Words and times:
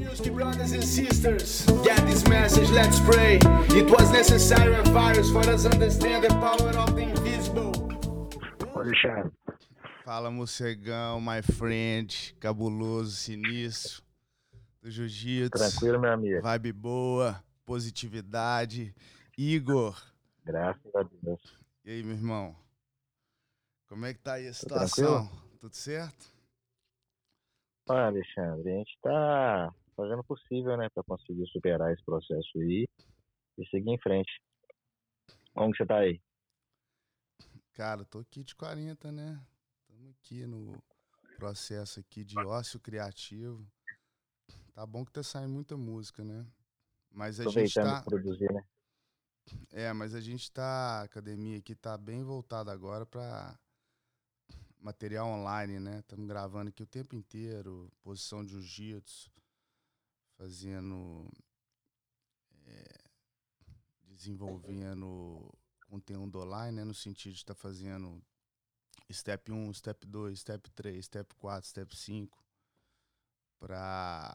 Music 0.00 0.32
brothers 0.32 0.72
and 0.72 0.82
sisters, 0.82 1.66
get 1.84 1.98
this 2.06 2.26
message, 2.26 2.70
let's 2.70 2.98
pray. 3.00 3.38
It 3.76 3.90
was 3.90 4.10
necessary 4.10 4.74
a 4.74 4.82
virus 4.84 5.30
for 5.30 5.46
us 5.46 5.66
understand 5.66 6.24
the 6.24 6.30
power 6.40 6.70
of 6.78 6.94
the 6.96 7.02
invisible. 7.02 7.72
Alexandre. 8.74 9.30
Fala, 10.02 10.30
morcegão, 10.30 11.20
my 11.20 11.42
friend, 11.42 12.34
cabuloso, 12.40 13.14
sinistro, 13.14 14.02
do 14.82 14.90
jiu-jitsu. 14.90 15.50
Tranquilo, 15.50 16.00
meu 16.00 16.12
amigo. 16.12 16.40
Vibe 16.40 16.72
boa, 16.72 17.44
positividade. 17.66 18.94
Igor. 19.36 20.02
Graças 20.46 20.94
a 20.94 21.02
Deus. 21.22 21.42
E 21.84 21.90
aí, 21.90 22.02
meu 22.02 22.14
irmão? 22.14 22.56
Como 23.86 24.06
é 24.06 24.14
que 24.14 24.20
tá 24.20 24.34
aí 24.34 24.48
a 24.48 24.54
situação? 24.54 25.30
Tudo 25.60 25.76
certo? 25.76 26.30
Olha, 27.86 28.06
Alexandre, 28.06 28.70
a 28.70 28.76
gente 28.78 28.94
está 28.94 29.74
fazendo 30.00 30.20
o 30.20 30.24
possível, 30.24 30.76
né, 30.78 30.88
para 30.88 31.02
conseguir 31.04 31.46
superar 31.48 31.92
esse 31.92 32.02
processo 32.04 32.58
aí 32.58 32.88
e 33.58 33.66
seguir 33.68 33.90
em 33.90 34.00
frente. 34.00 34.30
Como 35.54 35.72
que 35.72 35.78
você 35.78 35.86
tá 35.86 35.98
aí? 35.98 36.20
Cara, 37.74 38.04
tô 38.04 38.20
aqui 38.20 38.42
de 38.42 38.54
40, 38.54 39.12
né? 39.12 39.44
Estamos 39.82 40.10
aqui 40.10 40.46
no 40.46 40.82
processo 41.36 42.00
aqui 42.00 42.24
de 42.24 42.38
ócio 42.38 42.80
criativo. 42.80 43.66
Tá 44.72 44.86
bom 44.86 45.04
que 45.04 45.12
tá 45.12 45.22
saindo 45.22 45.52
muita 45.52 45.76
música, 45.76 46.24
né? 46.24 46.46
Mas 47.10 47.40
a 47.40 47.48
gente 47.50 47.74
tá... 47.74 48.02
produzir, 48.02 48.50
né? 48.52 48.64
É, 49.72 49.92
mas 49.92 50.14
a 50.14 50.20
gente 50.20 50.50
tá. 50.50 51.00
A 51.00 51.02
academia 51.02 51.58
aqui 51.58 51.74
tá 51.74 51.98
bem 51.98 52.22
voltada 52.22 52.70
agora 52.70 53.04
para 53.04 53.58
material 54.78 55.26
online, 55.26 55.80
né? 55.80 55.98
Estamos 55.98 56.26
gravando 56.26 56.68
aqui 56.68 56.82
o 56.82 56.86
tempo 56.86 57.16
inteiro, 57.16 57.90
posição 58.02 58.44
de 58.44 58.52
jiu-jitsu, 58.52 59.30
fazendo. 60.40 61.30
é, 62.66 63.00
desenvolvendo 64.04 65.52
conteúdo 65.86 66.40
online, 66.40 66.78
né? 66.78 66.84
No 66.84 66.94
sentido 66.94 67.32
de 67.32 67.38
estar 67.38 67.54
fazendo 67.54 68.22
step 69.12 69.52
1, 69.52 69.74
step 69.74 70.06
2, 70.06 70.40
step 70.40 70.70
3, 70.70 71.04
step 71.04 71.34
4, 71.34 71.68
step 71.68 71.96
5, 71.96 72.42
para 73.58 74.32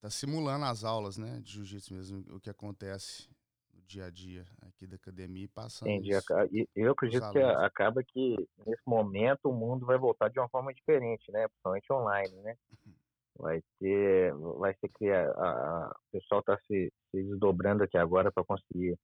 tá 0.00 0.08
simulando 0.08 0.64
as 0.64 0.82
aulas, 0.82 1.18
né? 1.18 1.40
De 1.40 1.52
jiu-jitsu 1.52 1.94
mesmo, 1.94 2.24
o 2.34 2.40
que 2.40 2.48
acontece 2.48 3.28
no 3.72 3.82
dia 3.82 4.06
a 4.06 4.10
dia 4.10 4.46
aqui 4.62 4.86
da 4.86 4.96
academia 4.96 5.44
e 5.44 5.48
passando 5.48 5.90
Entendi. 5.90 6.10
isso. 6.10 6.32
Eu 6.74 6.92
acredito 6.92 7.30
que 7.32 7.38
acaba 7.38 8.02
que 8.02 8.36
nesse 8.66 8.82
momento 8.86 9.50
o 9.50 9.52
mundo 9.52 9.84
vai 9.84 9.98
voltar 9.98 10.28
de 10.30 10.38
uma 10.38 10.48
forma 10.48 10.72
diferente, 10.72 11.30
né? 11.32 11.48
Principalmente 11.48 11.92
online, 11.92 12.40
né? 12.42 12.56
Vai 13.36 13.60
ter, 13.80 14.32
vai 14.58 14.74
ser 14.76 14.88
que 14.96 15.10
a, 15.10 15.28
a- 15.30 15.86
a- 15.86 15.90
o 15.90 16.10
pessoal 16.12 16.40
está 16.40 16.56
se, 16.66 16.92
se 17.10 17.22
desdobrando 17.22 17.82
aqui 17.82 17.98
agora 17.98 18.30
para 18.30 18.44
conseguir 18.44 18.96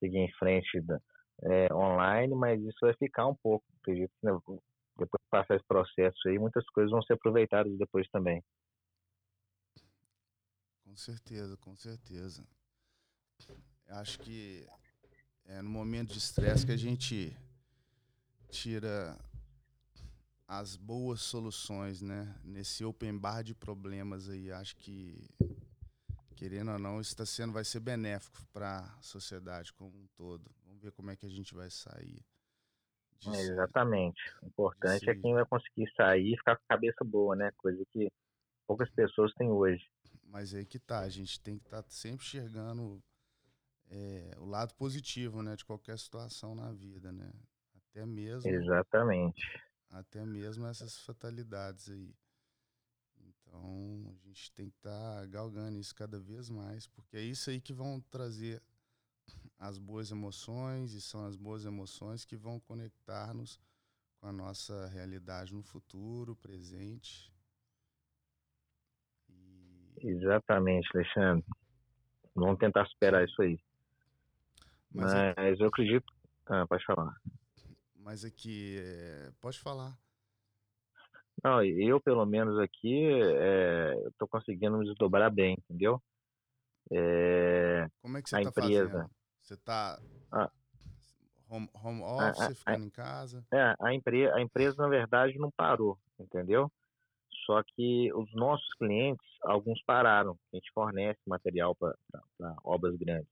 seguir 0.00 0.18
em 0.18 0.32
frente 0.38 0.80
da- 0.80 1.00
é, 1.44 1.72
online, 1.74 2.34
mas 2.34 2.60
isso 2.62 2.78
vai 2.80 2.94
ficar 2.94 3.26
um 3.26 3.34
pouco. 3.34 3.64
Acredito 3.82 4.10
que 4.20 4.26
né, 4.26 4.32
depois 4.96 5.20
de 5.20 5.28
passar 5.30 5.56
esse 5.56 5.66
processo 5.66 6.28
aí, 6.28 6.38
muitas 6.38 6.64
coisas 6.70 6.90
vão 6.90 7.02
ser 7.02 7.14
aproveitadas 7.14 7.76
depois 7.76 8.08
também. 8.10 8.42
Com 10.84 10.96
certeza, 10.96 11.56
com 11.56 11.76
certeza. 11.76 12.46
Acho 13.88 14.18
que 14.20 14.66
é 15.46 15.60
no 15.60 15.68
momento 15.68 16.12
de 16.12 16.18
estresse 16.18 16.64
que 16.64 16.72
a 16.72 16.76
gente 16.76 17.36
tira 18.48 19.16
as 20.58 20.76
boas 20.76 21.20
soluções, 21.20 22.00
né? 22.00 22.34
Nesse 22.44 22.84
open 22.84 23.18
bar 23.18 23.42
de 23.42 23.54
problemas 23.54 24.28
aí, 24.28 24.50
acho 24.52 24.76
que 24.76 25.24
querendo 26.36 26.72
ou 26.72 26.78
não, 26.78 27.00
isso 27.00 27.10
está 27.10 27.24
sendo 27.24 27.52
vai 27.52 27.64
ser 27.64 27.80
benéfico 27.80 28.38
para 28.52 28.80
a 28.80 29.02
sociedade 29.02 29.72
como 29.72 29.96
um 29.96 30.06
todo. 30.16 30.50
Vamos 30.66 30.82
ver 30.82 30.92
como 30.92 31.10
é 31.10 31.16
que 31.16 31.26
a 31.26 31.30
gente 31.30 31.54
vai 31.54 31.70
sair 31.70 32.24
É, 33.26 33.40
exatamente. 33.40 34.20
O 34.42 34.46
importante 34.46 35.08
é 35.08 35.14
quem 35.14 35.34
vai 35.34 35.46
conseguir 35.46 35.90
sair 35.96 36.34
e 36.34 36.36
ficar 36.36 36.56
com 36.56 36.62
a 36.64 36.74
cabeça 36.74 37.04
boa, 37.04 37.34
né? 37.34 37.50
Coisa 37.56 37.82
que 37.92 38.10
poucas 38.66 38.90
pessoas 38.90 39.32
têm 39.34 39.48
hoje. 39.48 39.88
Mas 40.26 40.52
aí 40.52 40.66
que 40.66 40.78
tá, 40.78 41.00
a 41.00 41.08
gente 41.08 41.40
tem 41.40 41.58
que 41.58 41.64
estar 41.64 41.84
sempre 41.88 42.26
enxergando 42.26 43.02
é, 43.90 44.34
o 44.38 44.44
lado 44.44 44.74
positivo, 44.74 45.42
né, 45.42 45.54
de 45.54 45.64
qualquer 45.64 45.98
situação 45.98 46.54
na 46.54 46.72
vida, 46.72 47.12
né? 47.12 47.30
Até 47.90 48.04
mesmo, 48.04 48.50
Exatamente. 48.50 49.42
Até 49.94 50.24
mesmo 50.26 50.66
essas 50.66 50.98
fatalidades 50.98 51.88
aí. 51.88 52.14
Então, 53.20 54.12
a 54.12 54.26
gente 54.26 54.52
tem 54.52 54.68
que 54.68 54.76
estar 54.76 55.26
galgando 55.28 55.78
isso 55.78 55.94
cada 55.94 56.18
vez 56.18 56.50
mais, 56.50 56.86
porque 56.88 57.16
é 57.16 57.22
isso 57.22 57.48
aí 57.48 57.60
que 57.60 57.72
vão 57.72 58.00
trazer 58.10 58.60
as 59.58 59.78
boas 59.78 60.10
emoções 60.10 60.92
e 60.92 61.00
são 61.00 61.24
as 61.24 61.36
boas 61.36 61.64
emoções 61.64 62.24
que 62.24 62.36
vão 62.36 62.58
conectar-nos 62.60 63.58
com 64.20 64.26
a 64.26 64.32
nossa 64.32 64.88
realidade 64.88 65.54
no 65.54 65.62
futuro, 65.62 66.34
presente. 66.36 67.32
E 69.28 70.08
Exatamente, 70.08 70.88
Alexandre. 70.94 71.46
Vamos 72.34 72.58
tentar 72.58 72.84
superar 72.86 73.24
isso 73.24 73.40
aí. 73.40 73.58
Mas 74.90 75.12
Mas, 75.12 75.60
é- 75.60 75.62
eu 75.62 75.68
acredito. 75.68 76.12
Ah, 76.46 76.66
pode 76.66 76.84
falar. 76.84 77.14
Mas 78.04 78.22
aqui, 78.22 78.76
é, 78.78 79.32
pode 79.40 79.58
falar. 79.58 79.98
Não, 81.42 81.64
eu, 81.64 81.98
pelo 81.98 82.26
menos 82.26 82.58
aqui, 82.58 83.02
é, 83.02 83.94
eu 84.04 84.12
tô 84.18 84.28
conseguindo 84.28 84.76
me 84.76 84.84
desdobrar 84.84 85.32
bem, 85.32 85.54
entendeu? 85.58 86.02
É, 86.92 87.88
Como 88.02 88.18
é 88.18 88.22
que 88.22 88.28
você 88.28 88.36
A 88.36 88.42
está 88.42 88.50
empresa. 88.50 88.90
fazendo? 88.90 89.10
Você 89.40 89.54
está 89.54 90.02
Ah. 90.30 90.50
home, 91.48 91.70
home 91.72 92.02
A- 92.02 92.28
office, 92.28 92.50
a- 92.50 92.54
ficando 92.54 92.84
em 92.84 92.90
casa? 92.90 93.42
é, 93.50 93.74
a, 93.80 93.94
empre, 93.94 94.30
a 94.32 94.40
empresa, 94.42 94.76
na 94.76 94.88
verdade, 94.88 95.38
não 95.38 95.50
parou, 95.50 95.98
entendeu? 96.20 96.70
Só 97.46 97.62
que 97.62 98.12
os 98.12 98.30
nossos 98.34 98.68
clientes, 98.74 99.26
alguns 99.42 99.82
pararam. 99.82 100.38
A 100.52 100.56
gente 100.56 100.70
fornece 100.74 101.20
material 101.26 101.74
para 101.74 101.96
obras 102.62 102.94
grandes. 102.96 103.28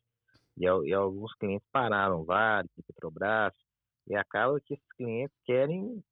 E, 0.57 0.65
e 0.65 0.95
alguns 0.95 1.35
clientes 1.35 1.69
pararam, 1.71 2.25
Vale, 2.25 2.71
Petrobras, 2.87 3.53
e 4.09 4.15
acaba 4.17 4.61
que 4.61 4.75
esses 4.75 4.93
clientes 4.97 5.37
querem 5.45 6.03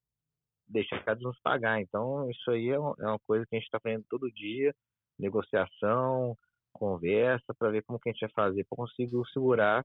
deixar 0.68 1.16
de 1.16 1.22
nos 1.24 1.38
pagar. 1.40 1.80
Então, 1.80 2.30
isso 2.30 2.50
aí 2.50 2.68
é, 2.70 2.78
um- 2.80 2.94
é 2.98 3.06
uma 3.06 3.18
coisa 3.20 3.44
que 3.46 3.56
a 3.56 3.58
gente 3.58 3.66
está 3.66 3.80
fazendo 3.80 4.04
todo 4.08 4.30
dia, 4.32 4.74
negociação, 5.18 6.36
conversa, 6.72 7.52
para 7.58 7.70
ver 7.70 7.82
como 7.82 7.98
que 7.98 8.08
a 8.08 8.12
gente 8.12 8.20
vai 8.20 8.30
fazer 8.30 8.64
para 8.68 8.76
conseguir 8.76 9.10
segurar 9.32 9.84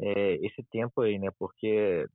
é, 0.00 0.34
esse 0.36 0.62
tempo 0.70 1.02
aí, 1.02 1.18
né? 1.18 1.28
Porque 1.38 2.06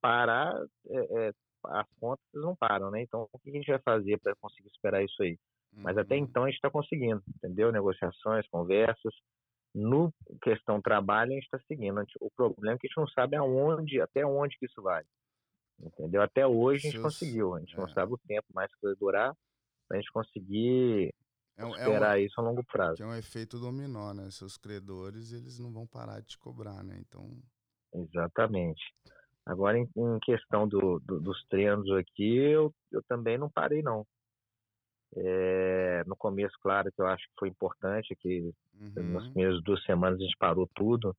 parar, 0.00 0.54
é, 0.88 1.28
é, 1.28 1.32
as 1.66 1.86
contas 2.00 2.24
não 2.34 2.54
param, 2.56 2.90
né? 2.90 3.02
Então, 3.02 3.28
o 3.32 3.38
que 3.38 3.50
a 3.50 3.52
gente 3.52 3.70
vai 3.70 3.80
fazer 3.80 4.18
para 4.20 4.34
conseguir 4.36 4.70
superar 4.70 5.04
isso 5.04 5.22
aí? 5.22 5.38
Mas 5.72 5.98
até 5.98 6.16
Uhum. 6.16 6.24
então 6.24 6.44
a 6.44 6.46
gente 6.46 6.56
está 6.56 6.70
conseguindo, 6.70 7.22
entendeu? 7.36 7.70
Negociações, 7.72 8.48
conversas. 8.48 9.14
No 9.74 10.12
questão 10.42 10.80
trabalho, 10.80 11.32
a 11.32 11.34
gente 11.34 11.44
está 11.44 11.60
seguindo. 11.66 12.02
O 12.20 12.30
problema 12.30 12.74
é 12.76 12.78
que 12.78 12.86
a 12.86 12.88
gente 12.88 12.96
não 12.98 13.08
sabe 13.08 13.36
aonde, 13.36 14.00
até 14.00 14.24
onde 14.24 14.56
que 14.58 14.66
isso 14.66 14.82
vai. 14.82 15.04
Entendeu? 15.80 16.22
Até 16.22 16.46
hoje 16.46 16.88
a 16.88 16.90
gente 16.90 17.02
conseguiu. 17.02 17.54
A 17.54 17.60
gente 17.60 17.76
não 17.76 17.86
é. 17.86 17.92
sabe 17.92 18.12
o 18.12 18.18
tempo 18.26 18.46
mais 18.52 18.72
que 18.74 18.80
vai 18.82 18.94
durar 18.96 19.34
para 19.86 19.96
a 19.96 20.00
gente 20.00 20.12
conseguir 20.12 21.14
É 21.56 21.64
um, 21.64 21.76
é, 21.76 21.88
um, 21.88 22.16
isso 22.18 22.40
a 22.40 22.44
longo 22.44 22.64
prazo. 22.64 22.96
que 22.96 23.02
é 23.02 23.06
um 23.06 23.14
efeito 23.14 23.58
dominó, 23.58 24.12
né? 24.12 24.28
Seus 24.30 24.56
credores, 24.56 25.32
eles 25.32 25.58
não 25.58 25.72
vão 25.72 25.86
parar 25.86 26.20
de 26.20 26.28
te 26.28 26.38
cobrar, 26.38 26.82
né? 26.82 26.98
Então, 27.00 27.30
Exatamente. 27.94 28.82
Agora, 29.46 29.78
em, 29.78 29.88
em 29.96 30.18
questão 30.20 30.68
do, 30.68 31.00
do- 31.00 31.20
dos 31.20 31.42
treinos 31.46 31.90
aqui, 31.92 32.36
eu, 32.36 32.74
eu 32.92 33.02
também 33.08 33.38
não 33.38 33.48
parei, 33.48 33.82
não. 33.82 34.06
É, 35.16 36.04
no 36.06 36.16
começo, 36.16 36.54
claro, 36.60 36.92
que 36.92 37.00
eu 37.00 37.06
acho 37.06 37.24
que 37.28 37.34
foi 37.38 37.48
importante, 37.48 38.14
que 38.16 38.52
nas 38.96 39.26
uhum, 39.26 39.30
primeiras 39.30 39.62
duas 39.62 39.82
semanas 39.84 40.18
a 40.20 40.22
gente 40.22 40.36
parou 40.38 40.68
tudo, 40.74 41.16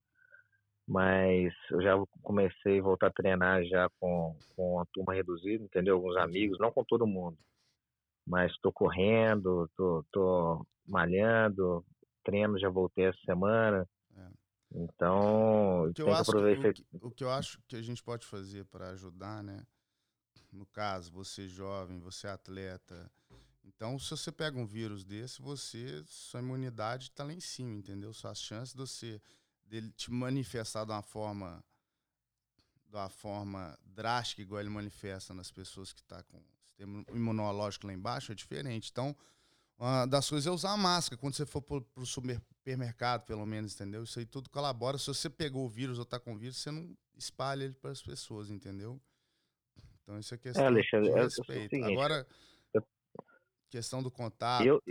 mas 0.88 1.54
eu 1.72 1.82
já 1.82 1.94
comecei 2.24 2.80
a 2.80 2.84
voltar 2.84 3.08
a 3.08 3.14
treinar 3.14 3.64
já 3.66 3.90
com, 4.00 4.36
com 4.56 4.80
a 4.80 4.86
turma 4.94 5.14
reduzida, 5.14 5.64
entendeu? 5.64 5.96
Alguns 5.96 6.18
amigos, 6.18 6.60
não 6.60 6.72
com 6.72 6.84
todo 6.84 7.06
mundo, 7.08 7.38
mas 8.26 8.52
estou 8.52 8.72
correndo, 8.72 9.70
tô 10.12 10.66
malhando, 10.88 11.86
treino 12.24 12.60
já 12.60 12.70
voltei 12.70 13.06
essa 13.06 13.20
semana, 13.26 13.88
É. 14.16 14.30
então 14.74 15.90
o 15.90 15.94
que 15.94 16.02
eu 16.02 16.06
que 16.06 16.12
acho 16.12 16.32
que, 16.32 16.38
o, 16.38 16.74
que, 16.74 16.86
o 17.02 17.12
que 17.12 17.24
eu 17.24 17.32
acho 17.32 17.60
que 17.68 17.76
a 17.76 17.82
gente 17.82 18.04
pode 18.04 18.26
fazer 18.26 18.66
para 18.66 18.90
ajudar, 18.90 19.44
né? 19.44 19.66
No 20.52 20.66
caso, 20.66 21.12
você 21.12 21.48
jovem, 21.48 22.00
você 22.00 22.28
atleta. 22.28 23.12
Então, 23.76 23.98
se 24.00 24.10
você 24.10 24.32
pega 24.32 24.58
um 24.58 24.66
vírus 24.66 25.04
desse, 25.04 25.42
você, 25.42 26.04
sua 26.08 26.40
imunidade 26.42 27.06
está 27.06 27.24
lá 27.24 27.34
em 27.34 27.40
cima, 27.40 27.76
entendeu? 27.76 28.14
Suas 28.14 28.40
chances 28.42 28.74
de 28.74 28.80
você 28.80 29.22
dele 29.64 29.92
te 29.92 30.12
manifestar 30.12 30.86
de 30.86 30.92
uma 30.92 31.02
forma 31.02 31.64
de 32.88 32.96
uma 32.96 33.10
forma 33.10 33.78
drástica, 33.86 34.42
igual 34.42 34.60
ele 34.60 34.70
manifesta 34.70 35.32
nas 35.34 35.52
pessoas 35.52 35.94
que 35.94 36.02
estão 36.02 36.22
com 36.24 36.42
sistema 36.66 37.06
imunológico 37.14 37.86
lá 37.86 37.94
embaixo, 37.94 38.32
é 38.32 38.36
diferente. 38.36 38.90
Então, 38.92 39.16
Uma 39.78 40.06
das 40.06 40.28
coisas 40.30 40.46
é 40.48 40.52
usar 40.52 40.76
máscara 40.76 41.18
quando 41.18 41.36
você 41.36 41.46
for 41.46 41.62
pro, 41.62 41.82
pro 41.82 42.06
supermercado, 42.06 43.26
pelo 43.26 43.46
menos, 43.46 43.74
entendeu? 43.76 44.04
Isso 44.04 44.20
aí 44.20 44.26
tudo 44.26 44.50
colabora. 44.50 44.98
Se 44.98 45.08
você 45.08 45.30
pegou 45.30 45.66
o 45.66 45.70
vírus 45.70 45.98
ou 46.00 46.04
tá 46.06 46.20
com 46.20 46.34
o 46.34 46.38
vírus, 46.38 46.58
você 46.58 46.70
não 46.72 46.98
espalha 47.16 47.64
ele 47.64 47.76
para 47.76 47.92
as 47.92 48.02
pessoas, 48.02 48.50
entendeu? 48.50 49.00
Então 50.04 50.20
isso 50.20 50.34
é 50.34 50.38
questão 50.38 50.64
É, 50.64 50.68
Alexandre, 50.68 51.10
de 51.12 51.18
é 51.18 51.22
o 51.22 51.24
respeito. 51.24 51.70
seguinte, 51.70 51.92
Agora, 51.94 52.28
questão 53.70 54.02
do 54.04 54.12
contato. 54.12 54.66
Eu- 54.66 54.82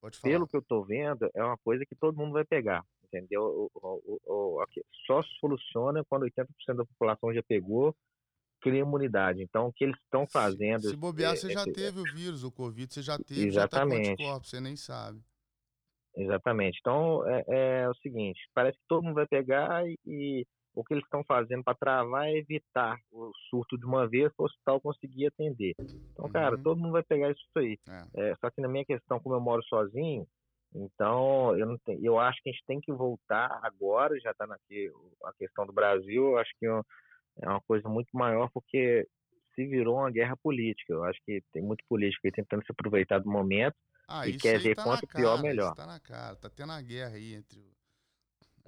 Pode 0.00 0.16
falar. 0.18 0.32
Pelo 0.32 0.46
que 0.46 0.56
eu 0.56 0.62
tô 0.62 0.84
vendo, 0.84 1.28
é 1.34 1.42
uma 1.42 1.58
coisa 1.58 1.84
que 1.84 1.94
todo 1.96 2.16
mundo 2.16 2.32
vai 2.32 2.44
pegar, 2.44 2.84
entendeu? 3.04 3.68
O, 3.74 4.00
o- 4.06 4.20
o- 4.60 4.64
só 5.06 5.20
soluciona 5.40 6.04
quando 6.04 6.22
80% 6.22 6.76
da 6.76 6.84
população 6.86 7.34
já 7.34 7.42
pegou, 7.42 7.94
cria 8.60 8.80
imunidade. 8.80 9.42
Então, 9.42 9.66
o 9.66 9.72
que 9.72 9.84
eles 9.84 9.96
estão 10.04 10.24
Se- 10.24 10.32
fazendo... 10.32 10.88
Se, 10.88 10.96
bobear, 10.96 11.32
é- 11.32 11.36
você 11.36 11.48
é 11.48 11.50
já 11.50 11.64
que- 11.64 11.72
teve 11.72 12.00
o 12.00 12.04
vírus, 12.04 12.44
o 12.44 12.52
Covid, 12.52 12.92
você 12.94 13.02
já 13.02 13.18
teve, 13.18 13.50
já 13.50 13.66
tá 13.66 13.78
Exatamente. 13.78 14.10
anticorpos, 14.10 14.50
você 14.50 14.60
nem 14.60 14.76
sabe. 14.76 15.20
Exatamente. 16.16 16.78
Então, 16.80 17.28
é, 17.28 17.44
é 17.82 17.88
o 17.88 17.94
seguinte, 17.94 18.40
parece 18.54 18.76
que 18.78 18.84
todo 18.88 19.02
mundo 19.04 19.14
vai 19.14 19.26
pegar 19.26 19.84
e, 19.88 19.98
e 20.06 20.46
o 20.74 20.84
que 20.84 20.94
eles 20.94 21.04
estão 21.04 21.24
fazendo 21.24 21.64
para 21.64 21.74
travar 21.76 22.26
é 22.28 22.36
evitar 22.38 22.96
o 23.10 23.30
surto 23.50 23.76
de 23.78 23.84
uma 23.86 24.08
vez 24.08 24.32
para 24.34 24.44
o 24.44 24.46
hospital 24.46 24.80
conseguir 24.80 25.26
atender. 25.26 25.74
Então, 26.12 26.28
cara, 26.30 26.56
Uhum. 26.56 26.62
todo 26.62 26.78
mundo 26.80 26.92
vai 26.92 27.02
pegar 27.02 27.30
isso 27.30 27.44
aí. 27.56 27.78
É. 27.88 28.30
É, 28.30 28.34
só 28.36 28.50
que 28.50 28.60
na 28.60 28.68
minha 28.68 28.84
questão, 28.84 29.20
como 29.20 29.34
eu 29.34 29.40
moro 29.40 29.62
sozinho, 29.64 30.26
então 30.74 31.56
eu, 31.56 31.66
não 31.66 31.78
tenho, 31.78 32.04
eu 32.04 32.18
acho 32.18 32.40
que 32.42 32.50
a 32.50 32.52
gente 32.52 32.64
tem 32.66 32.80
que 32.80 32.92
voltar 32.92 33.58
agora, 33.62 34.18
já 34.20 34.30
está 34.32 34.44
a 34.44 35.32
questão 35.34 35.66
do 35.66 35.72
Brasil, 35.72 36.24
eu 36.30 36.38
acho 36.38 36.50
que 36.58 36.66
é 36.66 36.70
uma- 36.72 36.84
é 37.42 37.48
uma 37.48 37.60
coisa 37.62 37.88
muito 37.88 38.10
maior, 38.14 38.50
porque 38.52 39.06
se 39.54 39.66
virou 39.66 39.96
uma 39.96 40.10
guerra 40.10 40.36
política. 40.36 40.92
Eu 40.92 41.04
acho 41.04 41.18
que 41.24 41.42
tem 41.52 41.62
muito 41.62 41.84
político 41.88 42.26
aí 42.26 42.32
tentando 42.32 42.64
se 42.64 42.72
aproveitar 42.72 43.18
do 43.20 43.30
momento. 43.30 43.76
Ah, 44.08 44.26
E 44.26 44.36
quer 44.38 44.60
ver 44.60 44.74
tá 44.76 44.84
quanto 44.84 45.02
na 45.06 45.12
pior, 45.14 45.30
cara, 45.36 45.42
melhor. 45.42 45.66
Isso 45.66 45.76
tá 45.76 45.86
na 45.86 46.00
cara. 46.00 46.36
Tá 46.36 46.48
tendo 46.50 46.72
a 46.72 46.80
guerra 46.80 47.14
aí 47.16 47.34
entre 47.34 47.58
o- 47.60 47.77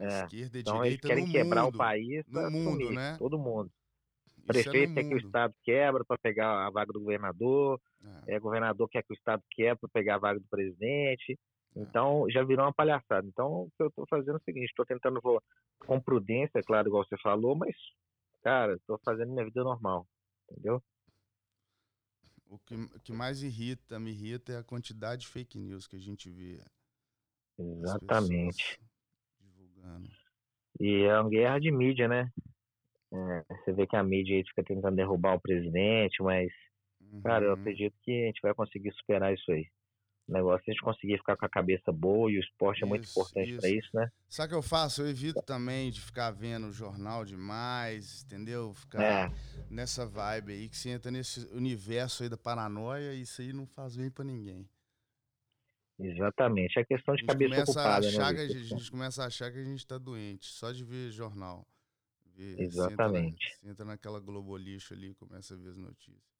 É, 0.01 0.25
esquerda 0.25 0.59
e 0.59 0.61
Então 0.63 0.85
eles 0.85 0.99
direita 0.99 1.09
querem 1.09 1.27
no 1.27 1.33
quebrar 1.33 1.65
mundo. 1.65 1.75
o 1.75 1.79
país 1.79 2.25
No 2.27 2.51
mundo, 2.51 2.91
né? 2.91 3.17
todo 3.19 3.39
mundo. 3.39 3.71
Isso 4.39 4.59
é 4.59 4.63
Prefeito 4.63 4.95
quer 4.95 5.05
que 5.05 5.15
o. 5.15 5.19
Estado 5.19 5.55
quebra 5.63 6.05
para 6.05 6.19
pegar 6.19 6.67
a 6.67 6.71
vaga 6.71 6.93
do 6.93 7.01
governador, 7.01 7.81
É. 8.27 8.35
é, 8.35 8.41
governador 8.41 8.89
quer 8.89 9.03
que 9.03 9.13
o 9.13 9.15
Estado 9.15 9.43
quebra 9.51 9.77
para 9.77 9.89
pegar 9.91 10.15
a 10.17 10.19
vaga 10.19 10.41
do 10.41 10.49
presidente. 10.49 11.39
É. 11.77 11.81
Então, 11.81 12.27
já 12.31 12.43
virou 12.43 12.65
uma 12.65 12.73
palhaçada. 12.73 13.27
Então, 13.29 13.65
o 13.65 13.71
que 13.77 13.83
eu 13.83 13.89
estou 13.89 14.07
fazendo 14.09 14.35
é 14.35 14.41
o 14.41 14.43
seguinte: 14.45 14.71
estou 14.71 14.85
tentando, 14.87 15.21
vou, 15.21 15.41
com 15.87 16.01
prudência, 16.01 16.59
é 16.59 16.63
claro, 16.63 16.89
igual 16.89 17.05
você 17.05 17.17
falou, 17.23 17.55
mas, 17.55 17.77
cara, 18.43 18.75
estou 18.75 18.99
fazendo 19.05 19.33
minha 19.33 19.45
vida 19.45 19.63
normal, 19.63 20.07
entendeu? 20.51 20.83
O 22.49 22.59
que, 22.59 22.75
o 22.75 23.01
que 23.05 23.13
mais 23.13 23.43
irrita, 23.45 24.01
me 24.01 24.11
irrita 24.11 24.53
é 24.53 24.57
a 24.57 24.65
quantidade 24.65 25.21
de 25.23 25.29
fake 25.29 25.57
news 25.59 25.87
que 25.87 25.95
a 25.95 26.01
gente 26.01 26.29
vê. 26.29 26.61
Exatamente. 27.57 28.81
E 30.81 31.03
é 31.05 31.21
uma 31.21 31.29
guerra 31.31 31.59
de 31.59 31.71
mídia, 31.71 32.09
né? 32.09 32.31
É, 33.13 33.45
você 33.65 33.73
vê 33.73 33.87
que 33.87 33.97
a 33.97 34.03
mídia 34.05 34.37
aí 34.37 34.45
fica 34.47 34.65
tentando 34.65 34.97
derrubar 34.97 35.35
o 35.37 35.41
presidente, 35.41 36.23
mas, 36.23 36.51
cara, 37.25 37.47
eu 37.47 37.53
Uhum. 37.53 37.55
acredito 37.55 37.97
que 38.03 38.13
a 38.25 38.27
gente 38.27 38.41
vai 38.43 38.55
conseguir 38.55 38.93
superar 38.95 39.35
isso 39.35 39.51
aí. 39.53 39.67
O 40.29 40.33
negócio 40.35 40.65
é 40.69 40.73
a 40.73 40.75
gente 40.75 40.85
conseguir 40.85 41.19
ficar 41.19 41.37
com 41.37 41.47
a 41.47 41.51
cabeça 41.51 41.93
boa 41.93 42.31
e 42.33 42.39
o 42.39 42.41
esporte 42.41 42.85
é 42.85 42.87
muito 42.89 43.05
Isso, 43.05 43.11
importante 43.11 43.55
para 43.57 43.71
isso, 43.71 43.91
né? 43.95 44.09
Sabe 44.29 44.47
o 44.49 44.51
que 44.51 44.55
eu 44.57 44.63
faço? 44.63 45.03
Eu 45.03 45.09
evito 45.09 45.43
também 45.45 45.91
de 45.91 46.01
ficar 46.01 46.31
vendo 46.31 46.73
jornal 46.73 47.25
demais, 47.25 48.25
entendeu? 48.25 48.73
Ficar 48.75 49.05
É, 49.05 49.31
nessa 49.71 50.07
vibe 50.07 50.53
aí, 50.53 50.69
que 50.69 50.77
você 50.77 50.91
entra 50.91 51.11
nesse 51.11 51.47
universo 51.55 52.23
aí 52.23 52.29
da 52.29 52.37
paranoia 52.39 53.15
e 53.15 53.23
isso 53.23 53.43
aí 53.43 53.53
não 53.53 53.67
faz 53.67 53.97
bem 53.97 54.11
pra 54.11 54.25
ninguém. 54.25 54.69
Exatamente. 56.01 56.79
É 56.79 56.85
questão 56.85 57.15
A 57.15 57.17
de 57.17 57.25
cabeça 57.27 57.51
começa 57.51 57.61
a 57.61 57.73
ocupada, 57.73 58.07
achar 58.09 58.33
né? 58.33 58.35
que 58.35 58.41
a 58.41 58.49
gente, 58.49 58.73
a 58.75 58.77
gente 58.79 58.91
começa 58.91 59.23
a 59.23 59.27
achar 59.27 59.53
que 59.53 59.59
a 59.59 59.65
gente 59.65 59.87
tá 59.87 59.99
doente, 59.99 60.47
só 60.47 60.73
de 60.73 60.85
ver 60.85 61.11
jornal. 61.11 61.67
Ver- 62.35 62.57
você 62.57 62.63
entra 62.63 62.65
na- 62.65 62.87
Exatamente. 62.89 63.59
Você 63.61 63.69
entra 63.69 63.85
naquela 63.85 64.21
globolixo 64.21 64.95
ali 64.95 65.11
e 65.11 65.15
começa 65.15 65.55
a 65.55 65.57
ver 65.57 65.71
as 65.71 65.77
notícias. 65.77 66.31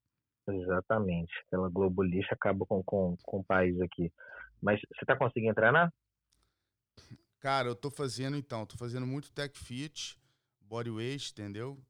Exatamente. 0.49 1.33
Aquela 1.47 1.69
Globo 1.69 2.03
lixo 2.03 2.33
acaba 2.33 2.67
com, 2.67 2.83
com, 2.83 3.17
com 3.23 3.39
o 3.39 3.45
país 3.45 3.81
aqui. 3.81 4.13
Mas 4.61 4.81
você 4.99 5.05
tá 5.07 5.17
conseguindo 5.17 5.55
treinar? 5.55 5.93
Cara, 7.39 7.69
eu 7.69 7.75
tô 7.77 7.91
fazendo 7.91 8.37
então, 8.37 8.67
tô 8.67 8.77
fazendo 8.77 9.07
muito 9.07 9.33
tech 9.33 9.57
fit, 9.59 10.19
bodyweight, 10.61 11.31
entendeu? 11.33 11.81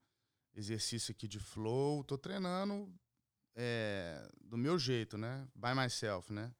Exercício 0.54 1.10
aqui 1.12 1.26
de 1.26 1.38
flow, 1.40 2.04
tô 2.04 2.18
treinando 2.18 2.92
é, 3.56 4.28
do 4.42 4.56
meu 4.58 4.78
jeito, 4.78 5.16
né? 5.16 5.48
By 5.54 5.74
myself, 5.74 6.32
né? 6.32 6.52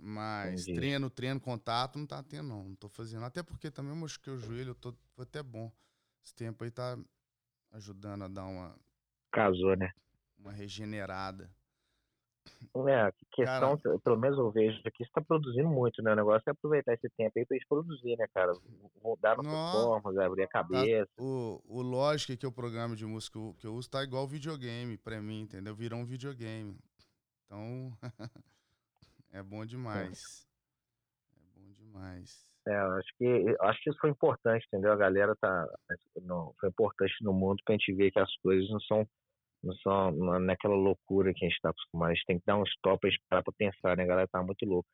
Mas 0.00 0.62
Entendi. 0.62 0.74
treino, 0.74 1.10
treino, 1.10 1.40
contato, 1.40 1.98
não 1.98 2.06
tá 2.06 2.22
tendo, 2.22 2.48
não. 2.48 2.64
Não 2.64 2.74
tô 2.76 2.88
fazendo. 2.88 3.24
Até 3.24 3.42
porque 3.42 3.70
também 3.70 3.92
eu 3.92 3.96
machuquei 3.96 4.32
o 4.32 4.38
joelho, 4.38 4.70
eu 4.70 4.74
tô, 4.74 4.94
foi 5.14 5.24
até 5.24 5.42
bom. 5.42 5.70
Esse 6.24 6.34
tempo 6.34 6.64
aí 6.64 6.70
tá 6.70 6.98
ajudando 7.72 8.24
a 8.24 8.28
dar 8.28 8.46
uma, 8.46 8.76
Casou, 9.30 9.76
né? 9.76 9.92
uma 10.38 10.52
regenerada. 10.52 11.50
É, 12.88 13.12
questão, 13.32 13.78
pelo 14.02 14.18
menos 14.18 14.38
eu 14.38 14.50
vejo 14.50 14.80
aqui, 14.84 15.04
você 15.04 15.10
tá 15.12 15.20
produzindo 15.20 15.68
muito, 15.68 16.02
né? 16.02 16.12
O 16.12 16.16
negócio 16.16 16.42
é 16.46 16.50
aproveitar 16.50 16.94
esse 16.94 17.08
tempo 17.16 17.38
aí 17.38 17.44
pra 17.44 17.56
gente 17.56 17.66
produzir, 17.66 18.16
né, 18.16 18.26
cara? 18.32 18.52
Mudar 19.02 19.36
nossas 19.36 19.52
Nó. 19.52 19.72
formas, 19.72 20.16
abrir 20.18 20.44
a 20.44 20.48
cabeça. 20.48 21.10
O, 21.18 21.60
o 21.64 21.82
Logic, 21.82 22.36
que 22.36 22.46
é 22.46 22.48
o 22.48 22.52
programa 22.52 22.94
de 22.94 23.04
música 23.04 23.38
que 23.58 23.66
eu 23.66 23.74
uso, 23.74 23.90
tá 23.90 24.02
igual 24.02 24.26
videogame 24.26 24.96
pra 24.96 25.20
mim, 25.20 25.40
entendeu? 25.40 25.74
Virou 25.74 25.98
um 25.98 26.04
videogame. 26.04 26.78
Então, 27.44 27.92
é 29.32 29.42
bom 29.42 29.64
demais. 29.64 30.46
É 31.36 31.60
bom 31.60 31.72
demais. 31.72 32.46
É, 32.66 32.72
eu 32.74 32.92
acho 32.92 33.08
que 33.16 33.24
eu 33.24 33.62
acho 33.62 33.80
que 33.82 33.90
isso 33.90 33.98
foi 34.00 34.10
importante, 34.10 34.66
entendeu? 34.66 34.92
A 34.92 34.96
galera 34.96 35.36
tá. 35.36 35.66
Não, 36.22 36.52
foi 36.58 36.68
importante 36.68 37.14
no 37.22 37.32
mundo 37.32 37.62
pra 37.64 37.74
gente 37.74 37.92
ver 37.94 38.10
que 38.10 38.18
as 38.18 38.34
coisas 38.38 38.68
não 38.70 38.80
são, 38.80 39.08
não 39.62 39.74
são 39.76 40.10
não 40.12 40.34
é 40.34 40.38
naquela 40.40 40.74
loucura 40.74 41.32
que 41.32 41.44
a 41.44 41.48
gente 41.48 41.60
tá 41.60 41.70
acostumado. 41.70 42.10
A 42.10 42.14
gente 42.14 42.26
tem 42.26 42.38
que 42.38 42.46
dar 42.46 42.56
um 42.56 42.64
stop 42.64 43.00
pra 43.00 43.10
gente 43.10 43.22
parar 43.28 43.42
pra 43.42 43.52
pensar, 43.52 43.96
né? 43.96 44.02
A 44.02 44.06
galera 44.06 44.28
tá 44.28 44.42
muito 44.42 44.64
louca. 44.66 44.88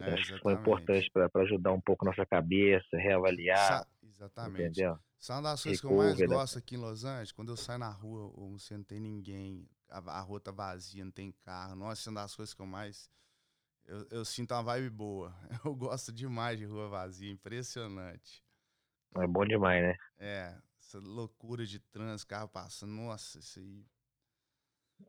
É, 0.00 0.12
acho 0.12 0.32
que 0.34 0.40
foi 0.40 0.52
importante 0.54 1.10
pra 1.12 1.28
pra 1.28 1.42
ajudar 1.42 1.72
um 1.72 1.80
pouco 1.80 2.04
nossa 2.04 2.24
cabeça, 2.24 2.96
reavaliar, 2.96 3.82
Sa- 3.82 3.86
exatamente. 4.02 4.62
entendeu? 4.62 4.98
Uma 5.28 5.42
das 5.42 5.62
coisas 5.64 5.80
que 5.80 5.86
eu 5.86 5.96
mais 5.96 6.18
né? 6.20 6.26
gosto 6.26 6.58
aqui 6.58 6.76
em 6.76 6.78
Los 6.78 7.04
Angeles? 7.04 7.32
Quando 7.32 7.52
eu 7.52 7.56
saio 7.56 7.78
na 7.80 7.90
rua, 7.90 8.30
ou 8.36 8.58
você 8.58 8.76
não 8.76 8.84
tem 8.84 9.00
ninguém, 9.00 9.68
a, 9.88 9.98
a 9.98 10.20
rua 10.20 10.40
tá 10.40 10.50
vazia, 10.50 11.04
não 11.04 11.12
tem 11.12 11.32
carro. 11.32 11.74
Nossa, 11.76 12.08
é 12.08 12.10
uma 12.10 12.22
das 12.22 12.34
coisas 12.34 12.54
que 12.54 12.60
eu 12.62 12.66
mais. 12.66 13.10
Eu, 13.86 14.06
eu 14.10 14.24
sinto 14.24 14.52
uma 14.54 14.62
vibe 14.62 14.90
boa. 14.90 15.34
Eu 15.64 15.74
gosto 15.74 16.12
demais 16.12 16.58
de 16.58 16.64
rua 16.66 16.88
vazia, 16.88 17.30
impressionante. 17.30 18.44
É 19.16 19.26
bom 19.26 19.44
demais, 19.44 19.82
né? 19.82 19.94
É, 20.18 20.54
essa 20.78 20.98
loucura 20.98 21.66
de 21.66 21.78
trânsito, 21.78 22.28
carro 22.28 22.48
passando, 22.48 22.92
nossa, 22.92 23.38
isso 23.38 23.58
aí. 23.58 23.84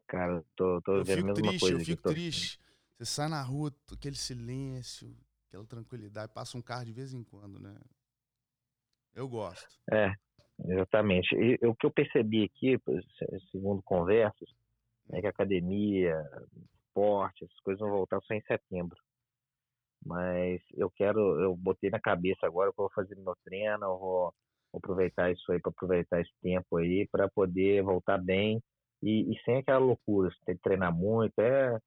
Cara, 0.08 0.44
tô, 0.56 0.82
tô 0.82 0.98
Eu 0.98 1.06
vendo 1.06 1.20
a 1.20 1.24
fico 1.24 1.34
mesma 1.34 1.52
triste, 1.52 1.60
coisa. 1.60 1.78
eu 1.78 1.86
fico 1.86 2.02
tô- 2.02 2.10
triste. 2.10 2.60
Você 2.98 3.06
sai 3.06 3.28
na 3.30 3.42
rua, 3.42 3.74
aquele 3.94 4.16
silêncio, 4.16 5.16
aquela 5.48 5.66
tranquilidade, 5.66 6.34
passa 6.34 6.58
um 6.58 6.62
carro 6.62 6.86
de 6.86 6.92
vez 6.94 7.14
em 7.14 7.24
quando, 7.24 7.60
né? 7.60 7.76
Eu 9.14 9.28
gosto. 9.28 9.80
É, 9.92 10.12
exatamente. 10.72 11.36
E 11.36 11.56
o 11.66 11.76
que 11.76 11.86
eu 11.86 11.92
percebi 11.92 12.44
aqui, 12.44 12.78
se- 13.18 13.50
segundo 13.52 13.82
conversas, 13.84 14.50
é 15.12 15.22
que 15.22 15.28
academia, 15.28 16.16
esporte, 16.86 17.44
essas 17.46 17.60
coisas 17.62 17.80
vão 17.80 17.90
voltar 17.92 18.20
só 18.22 18.34
em 18.34 18.42
setembro. 18.42 18.98
Mas 20.06 20.62
eu 20.74 20.90
quero, 20.90 21.40
eu 21.42 21.56
botei 21.56 21.90
na 21.90 22.00
cabeça 22.00 22.46
agora 22.46 22.72
que 22.72 22.80
eu 22.80 22.84
vou 22.86 22.92
fazer 22.94 23.16
meu 23.16 23.36
treino, 23.44 23.84
eu 23.86 23.98
vou 23.98 24.34
aproveitar 24.74 25.32
isso 25.32 25.52
aí 25.52 25.60
para 25.60 25.72
aproveitar 25.72 26.22
esse 26.22 26.32
tempo 26.42 26.78
aí 26.78 27.08
para 27.12 27.28
poder 27.30 27.84
voltar 27.84 28.18
bem 28.18 28.62
e, 29.02 29.32
e 29.34 29.42
sem 29.44 29.58
aquela 29.58 29.80
loucura, 29.80 30.30
você 30.30 30.38
tem 30.46 30.56
que 30.56 30.62
treinar 30.62 30.94
muito, 30.94 31.38
é, 31.40 31.80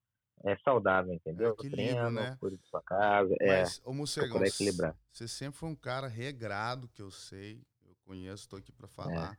é 0.45 0.57
saudável, 0.59 1.13
entendeu? 1.15 1.49
Eu 1.49 1.53
equilíbrio, 1.55 1.77
treino, 1.77 2.11
né? 2.11 2.39
da 2.41 2.67
sua 2.69 2.83
casa, 2.83 3.35
é, 3.41 3.63
Mas, 3.63 3.83
ô 3.85 3.93
Morcegão, 3.93 4.29
procurar 4.29 4.49
equilibrar. 4.49 4.97
você 5.13 5.29
sempre 5.29 5.59
foi 5.59 5.69
um 5.69 5.77
cara 5.77 6.09
regrado, 6.09 6.89
que 6.89 7.01
eu 7.03 7.11
sei, 7.11 7.63
eu 7.87 7.95
conheço, 8.05 8.49
tô 8.49 8.57
aqui 8.57 8.73
pra 8.73 8.89
É. 8.89 8.91
falar. 8.91 9.39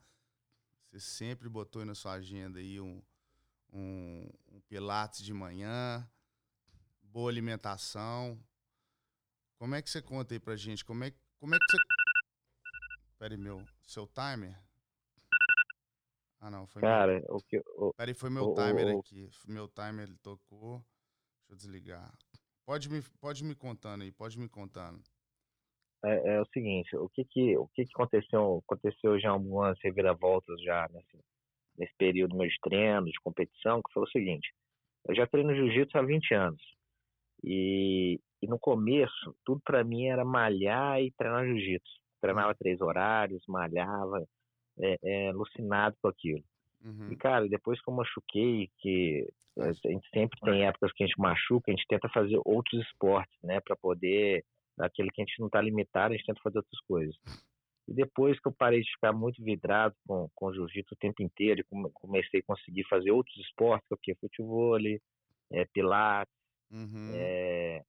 Você 0.92 1.00
sempre 1.00 1.50
botou 1.50 1.82
aí 1.82 1.88
na 1.88 1.96
sua 1.96 2.14
agenda 2.14 2.60
aí 2.60 2.80
um, 2.80 3.02
um, 3.74 4.30
um 4.52 4.62
pilates 4.62 5.24
de 5.24 5.34
manhã, 5.34 6.08
boa 7.02 7.30
alimentação. 7.30 8.40
Como 9.58 9.76
é 9.76 9.82
que 9.82 9.90
você 9.90 10.02
conta 10.02 10.34
aí 10.34 10.40
pra 10.40 10.56
gente? 10.56 10.86
Como 10.86 11.04
é, 11.04 11.12
como 11.40 11.56
é 11.56 11.58
que 11.58 11.66
você... 11.72 11.78
Peraí, 13.18 13.38
meu, 13.38 13.64
seu 13.82 14.06
timer? 14.08 14.58
Ah, 16.40 16.52
não, 16.52 16.68
foi 16.68 16.82
meu 16.82 16.92
Cara, 16.92 17.24
o 17.30 17.42
que 17.42 17.58
o, 17.78 17.94
Peraí, 17.94 18.14
foi 18.14 18.30
meu 18.30 18.48
O- 18.50 18.54
timer 18.54 18.96
o- 18.96 19.00
aqui. 19.00 19.30
Meu 19.48 19.68
timer 19.70 20.10
ele 20.10 20.18
tocou. 20.18 20.80
Deixa 21.48 21.52
eu 21.54 21.56
desligar. 21.56 22.14
Pode 22.66 22.90
me, 22.90 23.02
pode 23.22 23.44
me 23.44 23.56
contando 23.56 24.04
aí, 24.04 24.12
pode 24.12 24.38
me 24.38 24.50
contando. 24.50 25.02
é, 26.04 26.36
é 26.36 26.42
o 26.42 26.46
seguinte, 26.48 26.96
o 26.98 27.08
que 27.10 27.24
que, 27.24 27.58
o 27.58 27.68
que 27.70 27.86
que 27.86 27.92
aconteceu? 27.94 28.62
Aconteceu 28.68 29.18
já 29.20 29.30
algumas 29.30 29.78
reviravoltas 29.82 30.62
já 30.62 30.88
nesse, 30.90 31.18
nesse 31.78 31.94
período 31.98 32.36
meu 32.36 32.48
de 32.48 32.60
treino, 32.62 33.06
de 33.06 33.20
competição, 33.24 33.82
que 33.82 33.94
foi 33.94 34.04
o 34.04 34.10
seguinte, 34.10 34.54
eu 35.08 35.16
já 35.16 35.28
treino 35.28 35.56
jiu-jitsu 35.56 35.98
há 35.98 36.02
20 36.02 36.34
anos. 36.34 36.62
E, 37.44 38.20
e 38.42 38.48
no 38.48 38.58
começo, 38.58 39.36
tudo 39.46 39.62
para 39.66 39.84
mim 39.84 40.06
era 40.06 40.24
malhar 40.24 41.02
e 41.02 41.12
treinar 41.12 41.46
jiu-jitsu. 41.46 42.02
Treinava 42.22 42.56
três 42.56 42.80
horários, 42.80 43.44
malhava, 43.48 44.26
é, 44.80 44.98
é, 45.04 45.30
alucinado 45.30 45.96
com 46.02 46.08
aquilo. 46.08 46.44
Uhum. 46.84 47.12
E, 47.12 47.16
cara, 47.18 47.48
depois 47.48 47.82
que 47.82 47.90
eu 47.90 47.94
machuquei, 47.94 48.70
que 48.80 49.28
a 49.60 49.72
gente 49.72 50.10
sempre 50.10 50.40
tem 50.42 50.66
épocas 50.66 50.92
que 50.94 51.04
a 51.04 51.08
gente 51.08 51.20
machuca, 51.20 51.72
a 51.72 51.76
gente 51.76 51.88
tenta 51.88 52.10
fazer 52.10 52.40
outros 52.46 52.82
esportes, 52.86 53.38
né, 53.44 53.60
para 53.62 53.76
poder, 53.76 54.44
daquele 54.78 55.10
que 55.10 55.22
a 55.22 55.26
gente 55.26 55.40
não 55.40 55.50
tá 55.50 55.62
limitado, 55.62 56.14
a 56.14 56.18
gente 56.18 56.26
tenta 56.26 56.42
fazer 56.42 56.58
outras 56.58 56.80
coisas. 56.88 57.16
E 57.88 57.94
depois 57.94 58.40
que 58.40 58.48
eu 58.48 58.54
parei 58.54 58.82
de 58.82 58.92
ficar 58.92 59.12
muito 59.12 59.44
vidrado 59.44 59.96
com, 60.08 60.30
com 60.34 60.54
jiu-jitsu 60.54 60.94
o 60.94 60.98
tempo 60.98 61.22
inteiro 61.22 61.62
e 61.62 61.92
comecei 61.94 62.40
a 62.40 62.44
conseguir 62.44 62.86
fazer 62.86 63.12
outros 63.12 63.36
esportes, 63.38 63.88
que 64.02 64.12
é 64.12 64.16
futebol, 64.16 64.78
é, 65.52 65.66
pilates, 65.74 66.34
uhum. 66.72 67.12
é, 67.14 67.84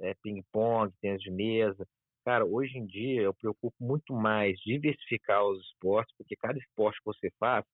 é 0.00 0.14
ping-pong, 0.22 0.92
tênis 1.00 1.22
de 1.22 1.30
mesa. 1.30 1.86
Cara, 2.24 2.44
hoje 2.44 2.76
em 2.76 2.86
dia 2.86 3.22
eu 3.22 3.32
preocupo 3.32 3.74
muito 3.80 4.12
mais 4.12 4.58
diversificar 4.60 5.42
os 5.44 5.64
esportes, 5.66 6.14
porque 6.18 6.36
cada 6.36 6.58
esporte 6.58 6.98
que 6.98 7.06
você 7.06 7.30
faz, 7.40 7.64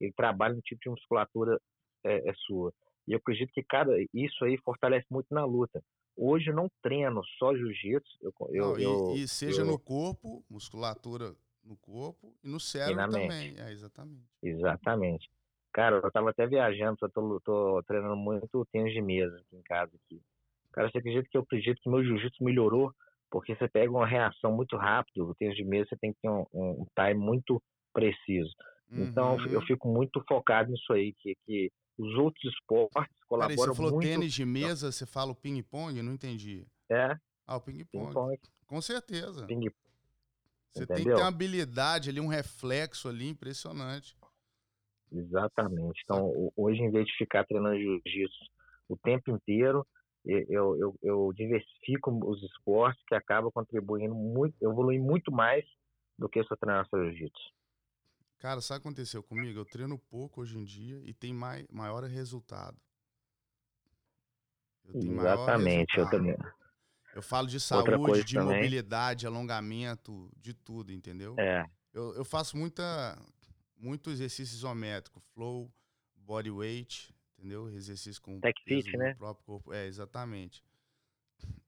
ele 0.00 0.12
trabalha 0.12 0.54
no 0.54 0.62
tipo 0.62 0.80
de 0.80 0.90
musculatura 0.90 1.60
é, 2.04 2.30
é 2.30 2.34
sua. 2.46 2.72
E 3.08 3.12
eu 3.12 3.18
acredito 3.18 3.52
que 3.52 3.62
cada 3.62 3.92
isso 4.14 4.44
aí 4.44 4.56
fortalece 4.58 5.06
muito 5.10 5.26
na 5.34 5.44
luta. 5.44 5.82
Hoje 6.16 6.50
eu 6.50 6.54
não 6.54 6.70
treino 6.82 7.22
só 7.38 7.54
jiu-jitsu. 7.54 8.18
Eu, 8.22 8.78
eu, 8.78 9.16
e, 9.16 9.22
e, 9.22 9.28
seja 9.28 9.62
eu, 9.62 9.66
no 9.66 9.78
corpo, 9.78 10.44
musculatura 10.48 11.34
no 11.64 11.76
corpo 11.76 12.34
e 12.42 12.48
no 12.48 12.60
cérebro 12.60 13.02
e 13.02 13.10
também. 13.10 13.54
É, 13.58 13.72
exatamente. 13.72 14.24
Exatamente. 14.42 15.30
Cara, 15.72 15.96
eu 15.96 16.10
tava 16.12 16.30
até 16.30 16.46
viajando, 16.46 16.98
eu 17.02 17.10
tô, 17.10 17.40
tô 17.40 17.82
treinando 17.84 18.16
muito 18.16 18.64
tênis 18.66 18.92
de 18.92 19.00
mesa 19.00 19.36
aqui 19.36 19.56
em 19.56 19.62
casa. 19.62 19.90
Aqui. 19.96 20.20
Cara, 20.72 20.90
você 20.90 20.98
acredita 20.98 21.28
que 21.28 21.36
eu 21.36 21.42
acredito 21.42 21.80
que 21.80 21.90
meu 21.90 22.04
jiu-jitsu 22.04 22.44
melhorou? 22.44 22.92
Porque 23.30 23.56
você 23.56 23.66
pega 23.68 23.90
uma 23.90 24.06
reação 24.06 24.52
muito 24.52 24.76
rápida, 24.76 25.24
o 25.24 25.34
tênis 25.34 25.56
de 25.56 25.64
mesa 25.64 25.88
você 25.88 25.96
tem 25.96 26.12
que 26.12 26.20
ter 26.20 26.28
um, 26.28 26.46
um 26.52 26.86
time 26.94 27.14
muito 27.14 27.60
preciso. 27.92 28.52
Então, 28.92 29.36
uhum. 29.36 29.46
eu 29.46 29.62
fico 29.62 29.88
muito 29.88 30.22
focado 30.28 30.70
nisso 30.70 30.92
aí, 30.92 31.12
que, 31.14 31.34
que 31.44 31.72
os 31.98 32.14
outros 32.16 32.52
esportes 32.52 33.16
colaboram 33.28 33.56
Peraí, 33.56 33.68
você 33.68 33.76
falou 33.76 33.92
muito... 33.92 34.06
tênis 34.06 34.32
de 34.32 34.44
mesa, 34.44 34.90
você 34.90 35.06
fala 35.06 35.32
o 35.32 35.34
ping-pong? 35.34 36.02
Não 36.02 36.12
entendi. 36.12 36.66
É. 36.90 37.16
Ah, 37.46 37.56
o 37.56 37.60
ping-pong. 37.60 38.38
Ping 38.38 38.50
Com 38.66 38.80
certeza. 38.80 39.46
Ping 39.46 39.68
você 40.74 40.82
Entendeu? 40.82 40.96
tem 40.96 41.04
que 41.04 41.14
ter 41.14 41.22
uma 41.22 41.28
habilidade 41.28 42.10
ali, 42.10 42.20
um 42.20 42.26
reflexo 42.26 43.08
ali 43.08 43.28
impressionante. 43.28 44.16
Exatamente. 45.12 46.02
Então, 46.02 46.52
hoje, 46.56 46.82
em 46.82 46.90
vez 46.90 47.06
de 47.06 47.16
ficar 47.16 47.44
treinando 47.44 47.78
jiu-jitsu 47.78 48.44
o 48.88 48.96
tempo 48.96 49.30
inteiro, 49.30 49.86
eu, 50.24 50.76
eu, 50.76 50.94
eu 51.00 51.32
diversifico 51.32 52.10
os 52.28 52.42
esportes 52.42 53.00
que 53.06 53.14
acabam 53.14 53.52
contribuindo 53.52 54.14
muito, 54.14 54.56
eu 54.60 54.72
evoluo 54.72 54.98
muito 55.00 55.30
mais 55.30 55.64
do 56.18 56.28
que 56.28 56.40
eu 56.40 56.44
treinar 56.58 56.88
só 56.88 56.98
jiu-jitsu. 56.98 57.52
Cara, 58.44 58.60
sabe 58.60 58.76
o 58.76 58.82
que 58.82 58.88
aconteceu 58.88 59.22
comigo? 59.22 59.58
Eu 59.58 59.64
treino 59.64 59.98
pouco 59.98 60.42
hoje 60.42 60.58
em 60.58 60.64
dia 60.64 61.00
e 61.02 61.14
tem 61.14 61.32
mai, 61.32 61.64
maior 61.72 62.04
resultado. 62.04 62.76
Eu 64.84 65.00
Exatamente, 65.00 65.96
eu 65.96 66.10
também. 66.10 66.36
Eu 67.14 67.22
falo 67.22 67.48
de 67.48 67.58
saúde, 67.58 68.22
de 68.22 68.34
também. 68.34 68.56
mobilidade, 68.56 69.26
alongamento, 69.26 70.30
de 70.36 70.52
tudo, 70.52 70.92
entendeu? 70.92 71.34
É. 71.38 71.64
Eu, 71.90 72.14
eu 72.16 72.22
faço 72.22 72.54
muita, 72.54 73.18
muito 73.78 74.10
exercício 74.10 74.54
isométrico, 74.56 75.22
flow, 75.32 75.72
body 76.14 76.50
weight, 76.50 77.14
entendeu? 77.38 77.70
Exercício 77.70 78.20
com 78.20 78.40
Tech 78.40 78.62
fit, 78.62 78.94
né? 78.94 79.14
próprio 79.14 79.42
corpo. 79.46 79.72
É, 79.72 79.86
exatamente. 79.86 80.62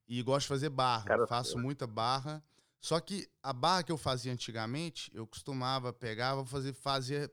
E 0.07 0.21
gosto 0.21 0.43
de 0.43 0.49
fazer 0.49 0.69
barra. 0.69 1.05
Cara, 1.05 1.25
faço 1.25 1.57
eu... 1.57 1.59
muita 1.59 1.87
barra. 1.87 2.43
Só 2.79 2.99
que 2.99 3.27
a 3.41 3.51
barra 3.51 3.83
que 3.83 3.91
eu 3.91 3.97
fazia 3.97 4.31
antigamente, 4.31 5.11
eu 5.13 5.25
costumava 5.25 5.91
pegar, 5.91 6.35
vou 6.35 6.45
fazer, 6.45 6.73
fazer 6.73 7.31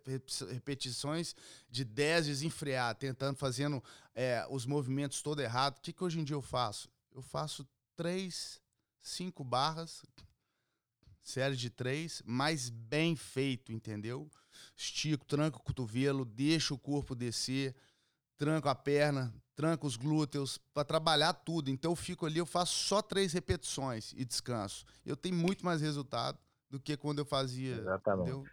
repetições 0.51 1.35
de 1.71 1.85
10 1.85 2.27
desenfrear, 2.27 2.95
tentando, 2.95 3.37
fazendo 3.37 3.83
é, 4.15 4.47
os 4.51 4.65
movimentos 4.65 5.23
todo 5.23 5.41
errado. 5.41 5.79
O 5.79 5.81
que, 5.81 5.93
que 5.93 6.03
hoje 6.03 6.19
em 6.19 6.25
dia 6.25 6.37
eu 6.37 6.43
faço? 6.43 6.89
Eu 7.15 7.23
faço 7.23 7.69
três, 7.95 8.61
cinco 9.01 9.45
barras, 9.45 10.03
série 11.23 11.57
de 11.57 11.71
três, 11.71 12.23
mas 12.25 12.71
bem 12.71 13.15
feito, 13.15 13.73
entendeu? 13.73 14.31
Estico, 14.77 15.25
tranco 15.25 15.59
o 15.59 15.63
cotovelo, 15.63 16.25
deixo 16.25 16.75
o 16.75 16.79
corpo 16.79 17.15
descer, 17.15 17.75
tranco 18.37 18.69
a 18.69 18.75
perna, 18.75 19.33
tranco 19.55 19.87
os 19.87 19.97
glúteos, 19.97 20.59
para 20.73 20.85
trabalhar 20.85 21.33
tudo. 21.33 21.71
Então 21.71 21.93
eu 21.93 21.97
fico 21.97 22.27
ali, 22.27 22.39
eu 22.39 22.47
faço 22.47 22.75
só 22.75 23.01
três 23.01 23.33
repetições 23.33 24.13
e 24.13 24.25
descanso. 24.25 24.85
Eu 25.05 25.17
tenho 25.17 25.35
muito 25.35 25.65
mais 25.65 25.81
resultado 25.81 26.39
do 26.69 26.81
que 26.81 26.97
quando 26.97 27.21
eu 27.21 27.25
fazia. 27.25 27.77
Exatamente. 27.77 28.31
Entendeu? 28.31 28.45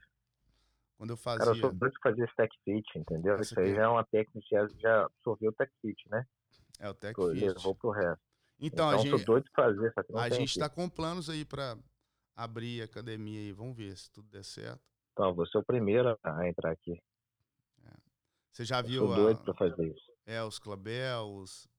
Quando 0.97 1.09
eu 1.09 1.17
fazia. 1.17 1.39
Cara, 1.39 1.57
eu 1.57 1.61
sou 1.61 1.73
doido 1.73 1.93
de 1.93 1.99
fazer 2.03 2.29
stack 2.29 2.55
fit, 2.63 2.87
entendeu? 2.95 3.33
Essa 3.33 3.43
Isso 3.43 3.59
aí 3.59 3.73
já 3.73 3.83
é 3.83 3.87
uma 3.87 4.05
técnica 4.05 4.39
que 4.69 4.81
já 4.81 5.05
absorveu 5.05 5.49
o 5.49 5.53
tech 5.53 5.71
fit, 5.81 5.99
né? 6.09 6.25
É 6.79 6.89
o 6.89 6.93
tech 6.93 7.15
fit. 7.15 7.45
Levou 7.47 7.73
pro 7.73 7.89
resto. 7.89 8.21
Então, 8.59 8.87
então 8.87 8.89
a 8.89 8.97
gente. 8.97 9.25
Doido 9.25 9.45
de 9.45 9.51
fazer, 9.51 9.93
A 10.15 10.29
gente 10.29 10.49
está 10.49 10.69
com 10.69 10.87
planos 10.87 11.27
aí 11.27 11.43
para 11.43 11.75
abrir 12.35 12.83
a 12.83 12.85
academia 12.85 13.39
aí. 13.39 13.51
Vamos 13.51 13.75
ver 13.75 13.97
se 13.97 14.11
tudo 14.11 14.29
der 14.29 14.43
certo. 14.43 14.81
Então, 15.13 15.33
vou 15.33 15.47
ser 15.47 15.57
o 15.57 15.63
primeiro 15.63 16.15
a 16.23 16.47
entrar 16.47 16.71
aqui. 16.71 17.01
Você 18.51 18.65
já 18.65 18.81
viu. 18.81 19.07
Sou 19.07 19.15
doido 19.15 19.39
a... 19.39 19.43
pra 19.43 19.53
fazer 19.53 19.87
isso. 19.87 20.11
É, 20.25 20.43
os 20.43 20.59
Clabel, 20.59 21.25
os. 21.35 21.69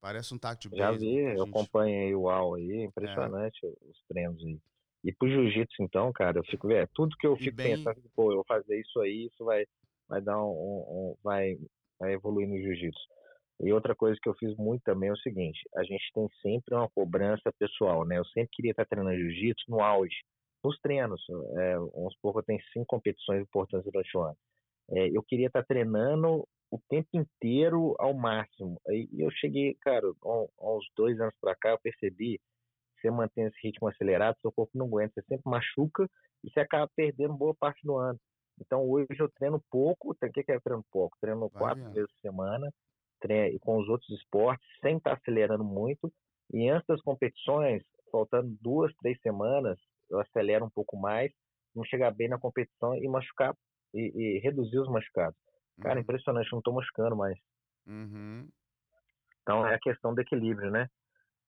Parece 0.00 0.32
um 0.32 0.38
taco 0.38 0.68
de 0.68 0.76
Já 0.76 0.92
vi, 0.92 1.16
eu 1.16 1.38
gente... 1.38 1.48
acompanhei 1.48 2.14
o 2.14 2.22
UAU 2.22 2.54
aí, 2.54 2.70
é 2.70 2.84
impressionante 2.84 3.58
é. 3.66 3.68
os 3.68 4.00
treinos 4.08 4.40
aí. 4.44 4.60
E 5.04 5.12
pro 5.12 5.28
jiu-jitsu, 5.28 5.82
então, 5.82 6.12
cara, 6.12 6.38
eu 6.38 6.44
fico 6.44 6.70
é, 6.70 6.86
tudo 6.94 7.16
que 7.16 7.26
eu 7.26 7.36
fico 7.36 7.56
bem... 7.56 7.76
pensando, 7.76 8.00
pô, 8.14 8.30
eu 8.30 8.36
vou 8.36 8.44
fazer 8.44 8.80
isso 8.80 9.00
aí, 9.00 9.26
isso 9.26 9.44
vai, 9.44 9.64
vai 10.08 10.20
dar 10.20 10.40
um, 10.40 10.50
um, 10.50 10.84
um 10.88 11.16
vai, 11.22 11.56
vai 11.98 12.12
evoluir 12.12 12.48
no 12.48 12.56
jiu-jitsu. 12.56 13.00
E 13.60 13.72
outra 13.72 13.94
coisa 13.94 14.16
que 14.22 14.28
eu 14.28 14.34
fiz 14.34 14.56
muito 14.56 14.82
também 14.82 15.08
é 15.08 15.12
o 15.12 15.18
seguinte, 15.18 15.60
a 15.74 15.82
gente 15.82 16.12
tem 16.14 16.28
sempre 16.42 16.76
uma 16.76 16.88
cobrança 16.90 17.52
pessoal, 17.58 18.04
né? 18.04 18.18
Eu 18.18 18.24
sempre 18.26 18.50
queria 18.52 18.70
estar 18.70 18.84
treinando 18.84 19.16
jiu-jitsu 19.16 19.64
no 19.68 19.80
auge, 19.80 20.14
nos 20.62 20.78
treinos. 20.78 21.20
É, 21.56 21.76
supor 22.12 22.34
que 22.34 22.38
eu 22.38 22.44
tenho 22.44 22.60
cinco 22.72 22.86
competições 22.86 23.42
importantes 23.42 23.90
durante 23.90 24.16
o 24.16 24.22
ano. 24.22 24.36
É, 24.90 25.08
eu 25.08 25.22
queria 25.22 25.48
estar 25.48 25.64
treinando 25.64 26.46
o 26.70 26.78
tempo 26.88 27.08
inteiro 27.14 27.94
ao 27.98 28.14
máximo. 28.14 28.80
Aí 28.88 29.08
eu 29.16 29.30
cheguei, 29.30 29.74
cara, 29.80 30.06
uns 30.24 30.86
dois 30.96 31.18
anos 31.20 31.34
para 31.40 31.54
cá, 31.56 31.70
eu 31.70 31.78
percebi 31.78 32.38
que 32.38 33.00
você 33.00 33.10
mantém 33.10 33.44
esse 33.44 33.58
ritmo 33.62 33.88
acelerado, 33.88 34.36
seu 34.40 34.52
corpo 34.52 34.72
não 34.76 34.86
aguenta, 34.86 35.14
você 35.14 35.22
sempre 35.22 35.50
machuca 35.50 36.08
e 36.44 36.50
você 36.50 36.60
acaba 36.60 36.90
perdendo 36.94 37.34
boa 37.34 37.54
parte 37.54 37.80
do 37.84 37.96
ano. 37.96 38.18
Então 38.60 38.88
hoje 38.88 39.06
eu 39.18 39.28
treino 39.30 39.62
pouco, 39.70 40.10
o 40.10 40.14
que 40.14 40.50
é 40.50 40.60
treino 40.60 40.84
pouco? 40.90 41.16
Treino 41.20 41.48
Vai 41.48 41.60
quatro 41.60 41.92
vezes 41.92 42.10
por 42.12 42.20
semana, 42.20 42.72
treino 43.20 43.58
com 43.60 43.78
os 43.78 43.88
outros 43.88 44.10
esportes, 44.10 44.66
sem 44.80 44.96
estar 44.96 45.14
acelerando 45.14 45.64
muito. 45.64 46.12
E 46.52 46.68
antes 46.68 46.86
das 46.86 47.00
competições, 47.02 47.82
faltando 48.10 48.56
duas, 48.60 48.92
três 48.96 49.20
semanas, 49.20 49.78
eu 50.10 50.18
acelero 50.18 50.64
um 50.64 50.70
pouco 50.70 50.96
mais, 50.96 51.30
não 51.74 51.84
chegar 51.84 52.10
bem 52.10 52.28
na 52.28 52.38
competição 52.38 52.96
e 52.96 53.06
machucar 53.06 53.54
e, 53.94 54.36
e 54.36 54.38
reduzir 54.40 54.78
os 54.78 54.88
machucados. 54.88 55.38
Cara, 55.80 55.96
uhum. 55.96 56.00
impressionante, 56.00 56.52
não 56.52 56.62
tô 56.62 56.72
machucando 56.72 57.16
mais. 57.16 57.38
Uhum. 57.86 58.48
Então 59.42 59.66
é 59.66 59.74
a 59.74 59.80
questão 59.80 60.14
do 60.14 60.20
equilíbrio, 60.20 60.70
né? 60.70 60.88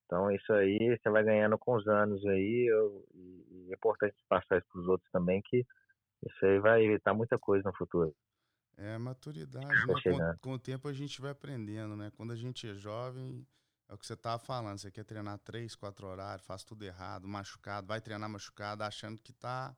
Então 0.06 0.30
isso 0.30 0.52
aí 0.52 0.99
você 0.99 1.11
vai 1.11 1.23
ganhando 1.23 1.59
com 1.59 1.76
os 1.76 1.87
anos 1.87 2.25
aí, 2.26 2.66
eu, 2.68 3.04
e 3.14 3.68
é 3.70 3.75
importante 3.75 4.16
passar 4.28 4.59
isso 4.59 4.66
para 4.73 4.80
os 4.80 4.88
outros 4.88 5.11
também, 5.12 5.40
que 5.42 5.64
isso 6.26 6.47
aí 6.47 6.59
vai 6.59 6.82
evitar 6.82 7.14
muita 7.14 7.38
coisa 7.38 7.68
no 7.68 7.76
futuro. 7.76 8.14
É 8.76 8.97
maturidade, 8.97 9.66
né? 9.66 9.94
com, 10.02 10.38
com, 10.40 10.52
o 10.54 10.59
tempo 10.59 10.88
a 10.88 10.92
gente 10.92 11.20
vai 11.20 11.32
aprendendo, 11.32 11.94
né? 11.97 12.11
Quando 12.16 12.32
a 12.32 12.37
gente 12.37 12.68
é 12.68 12.75
jovem, 12.75 13.47
é 13.88 13.94
o 13.94 13.99
que 13.99 14.06
você 14.06 14.16
tava 14.16 14.38
falando, 14.38 14.78
você 14.78 14.90
quer 14.90 15.04
treinar 15.04 15.38
três, 15.38 15.75
quatro 15.75 16.06
horários, 16.06 16.47
faz 16.47 16.64
tudo 16.64 16.85
errado, 16.85 17.28
machucado, 17.28 17.87
vai 17.87 18.00
treinar 18.00 18.28
machucado, 18.28 18.82
achando 18.82 19.18
que 19.18 19.32
tá 19.32 19.76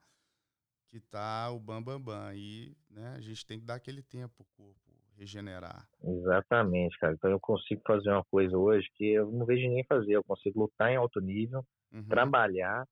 que 0.93 0.99
tá 0.99 1.49
o 1.49 1.59
bam 1.59 1.81
bam 1.81 1.99
bam 1.99 2.31
e 2.35 2.77
né, 2.87 3.15
a 3.17 3.19
gente 3.19 3.43
tem 3.47 3.59
que 3.59 3.65
dar 3.65 3.73
aquele 3.73 4.03
tempo 4.03 4.43
o 4.43 4.45
corpo 4.55 4.93
regenerar. 5.17 5.87
Exatamente, 6.03 6.99
cara. 6.99 7.13
Então 7.13 7.31
eu 7.31 7.39
consigo 7.39 7.81
fazer 7.83 8.11
uma 8.11 8.23
coisa 8.25 8.55
hoje 8.55 8.87
que 8.93 9.05
eu 9.05 9.31
não 9.31 9.43
vejo 9.43 9.63
ninguém 9.63 9.83
fazer. 9.85 10.13
Eu 10.13 10.23
consigo 10.23 10.59
lutar 10.59 10.91
em 10.91 10.95
alto 10.95 11.19
nível, 11.19 11.65
uhum. 11.91 12.07
trabalhar, 12.07 12.87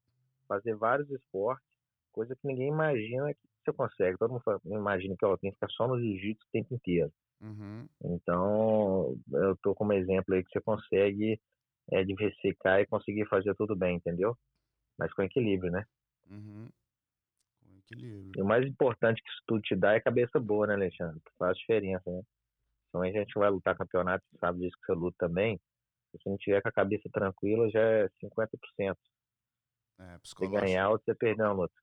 fazer 0.48 0.75
vários 0.75 1.12
esportes, 1.12 1.63
coisa 2.12 2.36
que 2.36 2.48
ninguém 2.48 2.70
imagina 2.70 3.31
que 3.36 3.39
você 3.63 3.72
consegue. 3.72 4.17
Todo 4.17 4.31
mundo 4.31 4.43
imagina 4.65 5.15
que 5.15 5.24
ó, 5.24 5.38
tem 5.38 5.51
que 5.51 5.58
ficar 5.58 5.70
só 5.70 5.88
no 5.88 6.00
jiu-jitsu 6.00 6.43
o 6.43 6.51
tempo 6.51 6.74
inteiro. 6.74 7.13
Uhum. 7.39 7.88
Então, 8.03 9.15
eu 9.31 9.55
tô 9.58 9.75
como 9.75 9.93
exemplo 9.93 10.34
aí 10.34 10.43
que 10.43 10.50
você 10.51 10.62
consegue 10.62 11.39
é, 11.91 12.03
diversificar 12.03 12.79
e 12.79 12.88
conseguir 12.88 13.27
fazer 13.27 13.53
tudo 13.53 13.75
bem, 13.75 13.98
entendeu? 13.98 14.36
Mas 14.98 15.13
com 15.13 15.22
equilíbrio, 15.22 15.72
né? 15.72 15.86
Uhum. 16.31 16.67
E 17.98 18.41
o 18.41 18.45
mais 18.45 18.65
importante 18.65 19.21
que 19.21 19.29
isso 19.29 19.41
tudo 19.45 19.62
te 19.62 19.75
dá 19.75 19.93
é 19.93 20.00
cabeça 20.00 20.39
boa, 20.39 20.67
né, 20.67 20.74
Alexandre? 20.74 21.19
Que 21.19 21.31
faz 21.38 21.57
diferença, 21.57 22.10
né? 22.10 22.21
Principalmente 22.81 23.17
a 23.17 23.21
gente 23.21 23.39
vai 23.39 23.50
lutar 23.50 23.77
campeonato, 23.77 24.24
sabe 24.39 24.60
disso 24.60 24.77
que 24.79 24.86
você 24.86 24.93
luta 24.93 25.17
também. 25.19 25.57
Se 26.12 26.17
você 26.17 26.29
não 26.29 26.38
tiver 26.38 26.62
com 26.62 26.69
a 26.69 26.74
cabeça 26.74 27.10
tranquila, 27.12 27.69
já 27.69 27.79
é 27.79 28.10
50%. 28.21 28.98
É, 30.00 30.17
Você 30.24 30.48
ganhar 30.48 30.89
ou 30.89 31.00
você 31.00 31.13
perder 31.13 31.43
uma 31.43 31.53
luta. 31.53 31.74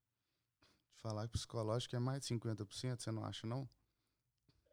Falar 1.01 1.27
que 1.27 1.33
psicológico 1.33 1.95
é 1.95 1.99
mais 1.99 2.21
de 2.21 2.35
50%, 2.35 3.01
você 3.01 3.13
não 3.13 3.25
acha, 3.25 3.47
não? 3.47 3.69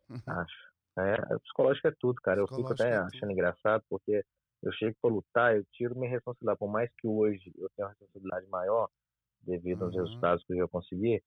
Acho. 0.27 0.75
É, 0.97 1.39
psicológico 1.39 1.87
é 1.87 1.93
tudo, 1.99 2.15
cara. 2.21 2.39
Eu 2.39 2.47
fico 2.47 2.61
até 2.61 2.73
Psicológico 2.73 3.15
é 3.15 3.17
achando 3.17 3.31
engraçado, 3.31 3.83
porque 3.89 4.25
eu 4.63 4.71
chego 4.73 4.95
pra 5.01 5.11
lutar, 5.11 5.55
eu 5.55 5.65
tiro 5.71 5.95
minha 5.95 6.09
responsabilidade. 6.09 6.59
Por 6.59 6.69
mais 6.69 6.89
que 6.97 7.07
hoje 7.07 7.51
eu 7.57 7.69
tenha 7.75 7.87
uma 7.87 7.91
responsabilidade 7.91 8.47
maior, 8.47 8.89
devido 9.45 9.83
aos 9.85 9.93
Uhum. 9.95 10.01
resultados 10.03 10.43
que 10.45 10.53
eu 10.53 10.57
já 10.57 10.67
consegui, 10.67 11.21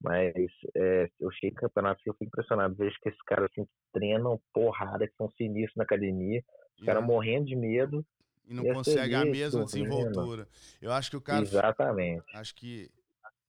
mas 0.00 0.32
é, 0.74 1.10
eu 1.20 1.30
chego 1.32 1.54
em 1.54 1.60
campeonato 1.60 2.00
e 2.04 2.08
eu 2.08 2.14
fico 2.14 2.24
impressionado. 2.24 2.74
Vejo 2.74 2.96
que 3.00 3.08
esses 3.08 3.22
caras 3.22 3.50
assim, 3.50 3.66
treinam 3.92 4.40
porrada, 4.52 5.06
que 5.06 5.14
são 5.16 5.30
sinistros 5.30 5.76
na 5.76 5.84
academia, 5.84 6.42
os 6.76 6.82
E 6.82 6.86
caras 6.86 7.00
não- 7.02 7.08
morrendo 7.08 7.46
de 7.46 7.56
medo. 7.56 8.04
E 8.46 8.52
não 8.52 8.64
e 8.64 8.68
a 8.70 8.74
consegue 8.74 9.14
a 9.14 9.24
mesma 9.24 9.66
sorrindo. 9.66 9.86
desenvoltura. 9.86 10.48
Eu 10.82 10.92
acho 10.92 11.10
que 11.10 11.16
o 11.16 11.20
cara. 11.20 11.42
Exatamente. 11.42 12.24
Acho 12.34 12.54
que 12.54 12.90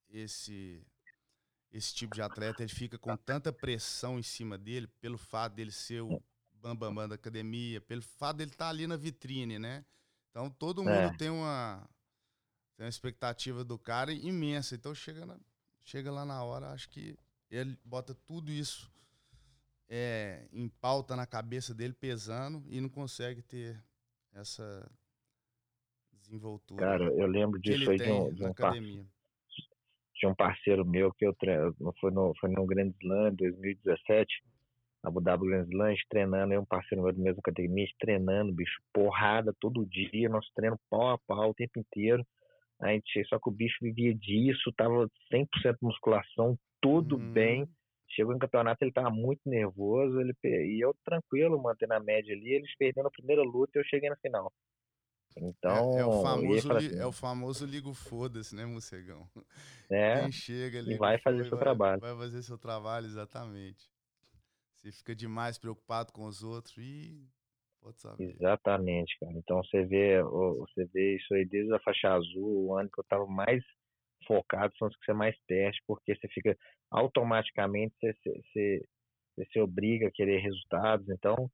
esse 0.09 0.81
esse 1.71 1.93
tipo 1.93 2.13
de 2.15 2.21
atleta 2.21 2.63
ele 2.63 2.69
fica 2.73 2.97
com 2.97 3.17
tanta 3.17 3.51
pressão 3.51 4.17
em 4.17 4.23
cima 4.23 4.57
dele 4.57 4.87
pelo 5.01 5.17
fato 5.17 5.53
dele 5.55 5.71
ser 5.71 5.99
o 6.01 6.21
bambambam 6.53 6.93
bam, 6.93 6.95
bam 7.03 7.09
da 7.09 7.15
academia, 7.15 7.81
pelo 7.81 8.01
fato 8.01 8.37
dele 8.37 8.51
estar 8.51 8.69
ali 8.69 8.87
na 8.87 8.95
vitrine, 8.95 9.59
né? 9.59 9.83
Então 10.31 10.49
todo 10.49 10.81
mundo 10.85 11.13
É. 11.13 11.17
tem 11.17 11.29
uma 11.29 11.85
tem 12.75 12.85
uma 12.85 12.89
expectativa 12.89 13.63
do 13.63 13.77
cara 13.77 14.11
imensa. 14.11 14.75
Então 14.75 14.93
chega 14.93 15.25
na- 15.25 15.39
chega 15.83 16.11
lá 16.11 16.25
na 16.25 16.43
hora, 16.43 16.71
acho 16.71 16.89
que 16.89 17.17
ele 17.49 17.77
bota 17.83 18.13
tudo 18.13 18.51
isso 18.51 18.91
é, 19.87 20.47
em 20.51 20.67
pauta 20.67 21.15
na 21.15 21.25
cabeça 21.27 21.73
dele 21.73 21.93
pesando 21.93 22.63
e 22.69 22.81
não 22.81 22.89
consegue 22.89 23.41
ter 23.41 23.81
essa 24.33 24.89
desenvoltura 26.11 26.85
Cara, 26.85 27.03
eu 27.13 27.27
lembro 27.27 27.59
disso 27.59 27.89
aí 27.91 27.97
de 27.97 28.09
um, 28.09 28.33
de 28.33 28.43
um 28.43 28.47
academia. 28.47 29.05
tinha 30.15 30.31
um 30.31 30.35
parceiro 30.35 30.83
meu 30.85 31.13
que 31.13 31.25
eu 31.25 31.33
treino, 31.35 31.75
foi 31.99 32.11
no, 32.11 32.33
foi 32.39 32.49
no 32.49 32.65
Grand 32.65 32.91
Slam 33.01 33.35
2017, 33.35 34.43
Abu 35.03 35.21
Dhabi 35.21 35.45
Grand 35.45 35.67
Slam, 35.69 35.93
treinando, 36.09 36.53
eu 36.53 36.61
um 36.61 36.65
parceiro 36.65 37.03
meu 37.03 37.13
do 37.13 37.21
mesmo 37.21 37.39
academia, 37.39 37.85
treinando, 37.99 38.51
bicho, 38.51 38.81
porrada 38.91 39.53
todo 39.59 39.85
dia, 39.85 40.27
nosso 40.27 40.49
treino 40.55 40.79
pau 40.89 41.11
a 41.11 41.17
pau 41.19 41.51
o 41.51 41.53
tempo 41.53 41.79
inteiro. 41.79 42.25
A 42.81 42.89
gente, 42.91 43.23
só 43.27 43.39
que 43.39 43.49
o 43.49 43.53
bicho 43.53 43.77
vivia 43.81 44.13
disso, 44.15 44.71
tava 44.75 45.07
100% 45.31 45.77
musculação, 45.81 46.57
tudo 46.81 47.17
Uhum. 47.17 47.19
bem. 47.19 47.67
Chegou 48.09 48.33
em 48.35 48.39
campeonato, 48.39 48.83
ele 48.83 48.91
tava 48.93 49.09
muito 49.09 49.41
nervoso, 49.45 50.19
ele 50.21 50.33
e 50.43 50.83
eu 50.83 50.93
tranquilo, 51.03 51.61
mantendo 51.61 51.93
a 51.95 51.99
média 51.99 52.33
ali, 52.35 52.53
eles 52.53 52.75
perdendo 52.77 53.07
a 53.07 53.11
primeira 53.11 53.41
luta 53.43 53.71
e 53.75 53.81
eu 53.81 53.85
cheguei 53.85 54.09
na 54.09 54.17
final. 54.17 54.51
Então, 55.37 55.83
é, 55.95 56.01
é 56.01 56.05
o 56.05 56.11
e 56.41 56.45
aí 56.45 56.57
famoso, 56.61 56.71
assim, 56.77 56.93
é 56.97 57.05
o 57.05 57.11
famoso 57.11 57.65
ligo 57.65 57.93
foda-se, 57.93 58.55
né, 58.55 58.65
morcegão? 58.65 59.29
é, 59.91 60.27
Quem 60.27 60.31
chega 60.31 60.79
ali 60.79 60.95
e 60.95 60.97
vai 60.97 61.19
fazer 61.21 61.45
seu 61.47 61.57
trabalho. 61.57 62.01
Vai 62.01 62.15
fazer 62.15 62.43
seu 62.43 62.57
trabalho, 62.57 63.07
exatamente. 63.07 63.91
Você 64.75 64.91
fica 64.91 65.15
demais 65.15 65.57
preocupado 65.57 66.13
com 66.13 66.25
os 66.27 66.43
outros 66.43 66.77
e 66.77 67.27
pode 67.85 68.01
saber. 68.01 68.31
Exatamente, 68.31 69.15
cara. 69.19 69.33
Então 69.33 69.63
você 69.63 69.85
vê, 69.85 70.21
você 70.23 70.85
vê 70.85 71.15
isso 71.17 71.33
aí 71.35 71.45
desde 71.45 71.73
a 71.73 71.79
faixa 71.79 72.09
azul, 72.09 72.65
o 72.67 72.77
ano 72.77 72.89
que 72.89 72.99
eu 72.99 73.03
tava 73.03 73.25
mais 73.27 73.63
focado 74.27 74.73
são 74.77 74.87
os 74.87 74.95
que 74.97 75.05
você 75.05 75.13
mais 75.13 75.35
perde, 75.47 75.77
porque 75.85 76.15
você 76.15 76.27
fica 76.29 76.57
automaticamente 76.89 77.93
você, 78.01 78.13
você, 78.13 78.85
você, 79.35 79.45
se 79.51 79.59
obriga 79.59 80.07
a 80.07 80.11
querer 80.11 80.39
resultados. 80.39 81.07
Então, 81.09 81.49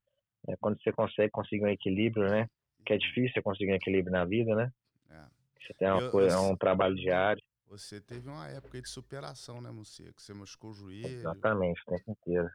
é, 0.48 0.56
quando 0.58 0.82
você 0.82 0.92
consegue 0.94 1.32
conseguir 1.32 1.66
um 1.66 1.68
equilíbrio, 1.70 2.30
né? 2.30 2.48
Que 2.86 2.94
é 2.94 2.98
difícil 2.98 3.34
você 3.34 3.42
conseguir 3.42 3.72
um 3.74 3.76
equilíbrio 3.76 4.12
na 4.12 4.26
vida, 4.26 4.56
né? 4.56 4.72
É. 5.10 5.26
Você 5.60 5.74
tem 5.74 5.88
uma 5.90 6.02
Eu- 6.02 6.12
coisa, 6.12 6.30
eu- 6.36 6.40
é 6.40 6.40
um 6.52 6.56
trabalho 6.56 6.96
diário. 6.96 7.44
Você 7.68 8.02
teve 8.02 8.28
uma 8.30 8.48
época 8.50 8.82
de 8.82 8.90
superação, 8.90 9.62
né, 9.62 9.72
Morcego? 9.72 10.20
Você 10.20 10.34
machucou 10.34 10.72
o 10.72 10.74
joelho, 10.74 11.08
Exatamente, 11.08 11.82
o 11.82 11.86
tempo 11.86 12.12
inteiro. 12.12 12.50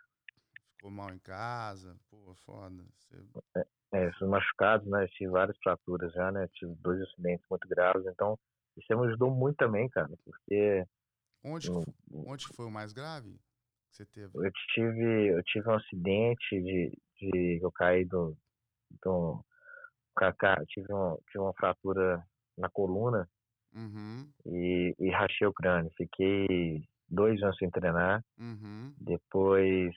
Ficou 0.77 0.91
mal 0.91 1.13
em 1.13 1.19
casa. 1.19 1.99
Pô, 2.09 2.35
foda. 2.35 2.87
Você... 2.99 3.27
É, 3.95 4.07
esses 4.09 4.29
machucados, 4.29 4.87
né? 4.89 5.05
Eu 5.05 5.09
tive 5.09 5.31
várias 5.31 5.57
fraturas 5.63 6.13
já, 6.13 6.31
né? 6.33 6.47
Tive 6.55 6.75
dois 6.77 7.01
acidentes 7.03 7.47
muito 7.51 7.69
graves, 7.69 8.05
então 8.07 8.39
isso 8.77 8.99
me 8.99 9.07
ajudou 9.07 9.31
muito 9.31 9.57
também, 9.57 9.89
cara, 9.89 10.11
porque 10.25 10.85
Onde, 11.43 11.71
eu, 11.71 11.85
onde 12.25 12.47
foi 12.47 12.67
o 12.67 12.71
mais 12.71 12.93
grave 12.93 13.39
que 13.89 13.97
você 13.97 14.05
teve? 14.05 14.35
eu 14.35 14.51
tive, 14.75 15.29
eu 15.29 15.43
tive 15.45 15.69
um 15.69 15.75
acidente 15.75 16.61
de, 16.63 16.91
de 17.21 17.59
eu 17.63 17.73
caí 17.73 18.05
do, 18.05 18.37
do 19.03 19.45
ca- 20.17 20.35
ca- 20.35 20.65
tive, 20.69 20.93
um, 20.93 21.17
tive 21.31 21.41
uma 21.45 21.55
fratura 21.55 22.25
na 22.59 22.71
coluna 22.71 23.29
Uhum, 23.75 24.35
e, 24.47 24.95
e 24.99 25.11
rachei 25.11 25.47
o 25.47 25.53
crânio. 25.53 25.91
Fiquei 25.97 26.89
dois 27.09 27.43
anos 27.43 27.57
sem 27.59 27.71
treinar. 27.71 28.25
uhum, 28.39 28.97
Depois 28.99 29.95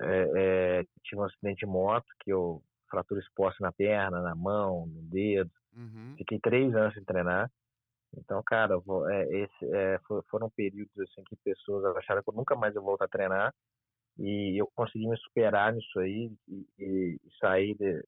é, 0.00 0.80
é, 0.80 0.84
tive 1.02 1.20
um 1.20 1.24
acidente 1.24 1.60
de 1.60 1.66
moto 1.66 2.06
que 2.20 2.32
eu 2.32 2.62
fratura 2.90 3.20
exposta 3.20 3.62
na 3.62 3.72
perna, 3.72 4.22
na 4.22 4.34
mão, 4.34 4.86
no 4.86 5.02
dedo. 5.02 5.50
uhum. 5.76 6.14
Fiquei 6.16 6.38
três 6.40 6.74
anos 6.74 6.94
sem 6.94 7.04
treinar. 7.04 7.50
Então, 8.16 8.42
cara, 8.42 8.74
eu 8.74 9.08
é, 9.10 9.24
esse, 9.44 9.74
é, 9.74 9.98
fo- 10.06 10.24
foram 10.30 10.48
períodos 10.50 10.98
assim 11.00 11.22
que 11.24 11.36
pessoas 11.36 11.84
acharam 11.96 12.22
que 12.22 12.30
eu 12.30 12.34
nunca 12.34 12.56
mais 12.56 12.74
ia 12.74 12.80
voltar 12.80 13.04
a 13.04 13.08
treinar. 13.08 13.54
E 14.18 14.60
eu 14.60 14.68
consegui 14.74 15.06
me 15.08 15.16
superar 15.18 15.72
nisso 15.72 16.00
aí 16.00 16.32
e, 16.48 16.66
e 16.78 17.20
sair, 17.40 17.74
de, 17.76 18.02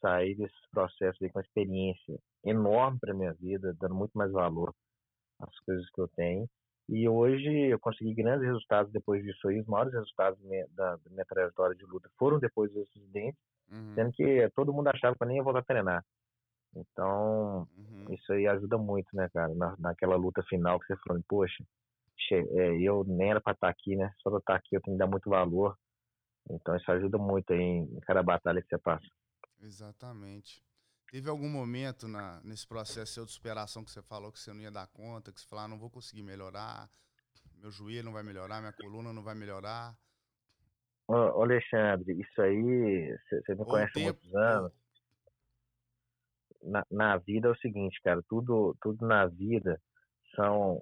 sair 0.00 0.34
desses 0.36 0.68
processos 0.70 1.18
com 1.18 1.38
uma 1.38 1.44
experiência 1.44 2.18
enorme 2.44 2.98
para 3.00 3.14
minha 3.14 3.32
vida, 3.34 3.74
dando 3.78 3.94
muito 3.94 4.12
mais 4.16 4.32
valor 4.32 4.74
às 5.40 5.58
coisas 5.60 5.88
que 5.90 6.00
eu 6.00 6.08
tenho. 6.08 6.48
E 6.92 7.08
hoje 7.08 7.48
eu 7.68 7.78
consegui 7.78 8.12
grandes 8.12 8.44
resultados 8.44 8.90
depois 8.92 9.22
disso 9.22 9.46
aí. 9.46 9.60
Os 9.60 9.66
maiores 9.66 9.92
resultados 9.92 10.40
da 10.40 10.48
minha, 10.48 10.66
da, 10.72 10.96
da 10.96 11.10
minha 11.10 11.24
trajetória 11.24 11.76
de 11.76 11.84
luta 11.86 12.10
foram 12.18 12.40
depois 12.40 12.72
dos 12.72 12.82
acidentes, 12.88 13.40
uhum, 13.70 13.94
sendo 13.94 14.12
que 14.12 14.50
todo 14.56 14.72
mundo 14.72 14.88
achava 14.88 15.14
que 15.14 15.22
eu 15.22 15.28
nem 15.28 15.36
ia 15.36 15.42
voltar 15.42 15.60
a 15.60 15.64
treinar. 15.64 16.04
Então, 16.74 17.68
uhum. 17.76 18.06
isso 18.12 18.32
aí 18.32 18.48
ajuda 18.48 18.76
muito, 18.76 19.08
né, 19.14 19.28
cara? 19.32 19.54
Na, 19.54 19.76
naquela 19.78 20.16
luta 20.16 20.42
final 20.48 20.80
que 20.80 20.86
você 20.86 20.96
falou, 21.06 21.22
poxa, 21.28 21.64
é, 22.32 22.80
eu 22.80 23.04
nem 23.04 23.30
era 23.30 23.40
pra 23.40 23.52
estar 23.52 23.68
aqui, 23.68 23.94
né? 23.94 24.12
Só 24.20 24.28
pra 24.28 24.40
estar 24.40 24.56
aqui 24.56 24.74
eu 24.74 24.80
tenho 24.80 24.96
que 24.96 24.98
dar 24.98 25.06
muito 25.06 25.30
valor. 25.30 25.76
Então 26.50 26.74
isso 26.74 26.90
ajuda 26.90 27.18
muito 27.18 27.52
aí 27.52 27.60
em 27.60 28.00
cada 28.00 28.20
batalha 28.20 28.60
que 28.60 28.68
você 28.68 28.78
passa. 28.78 29.06
Exatamente. 29.62 30.60
Teve 31.10 31.28
algum 31.28 31.48
momento 31.48 32.06
na, 32.06 32.40
nesse 32.44 32.66
processo 32.66 33.12
seu 33.12 33.26
de 33.26 33.32
superação 33.32 33.84
que 33.84 33.90
você 33.90 34.00
falou 34.00 34.30
que 34.30 34.38
você 34.38 34.52
não 34.52 34.60
ia 34.60 34.70
dar 34.70 34.86
conta, 34.86 35.32
que 35.32 35.40
você 35.40 35.46
falou, 35.46 35.64
ah, 35.64 35.68
não 35.68 35.78
vou 35.78 35.90
conseguir 35.90 36.22
melhorar, 36.22 36.88
meu 37.56 37.70
joelho 37.70 38.04
não 38.04 38.12
vai 38.12 38.22
melhorar, 38.22 38.60
minha 38.60 38.72
coluna 38.72 39.12
não 39.12 39.22
vai 39.22 39.34
melhorar. 39.34 39.96
Ô, 41.08 41.14
ô, 41.14 41.42
Alexandre, 41.42 42.12
isso 42.20 42.40
aí, 42.40 43.18
você 43.28 43.54
me 43.54 43.60
Ou 43.60 43.66
conhece 43.66 43.98
há 43.98 44.02
muitos 44.04 44.34
anos. 44.34 44.72
Na, 46.62 46.86
na 46.88 47.16
vida 47.16 47.48
é 47.48 47.50
o 47.50 47.56
seguinte, 47.56 48.00
cara, 48.02 48.22
tudo, 48.28 48.76
tudo 48.80 49.04
na 49.04 49.26
vida 49.26 49.80
são. 50.36 50.80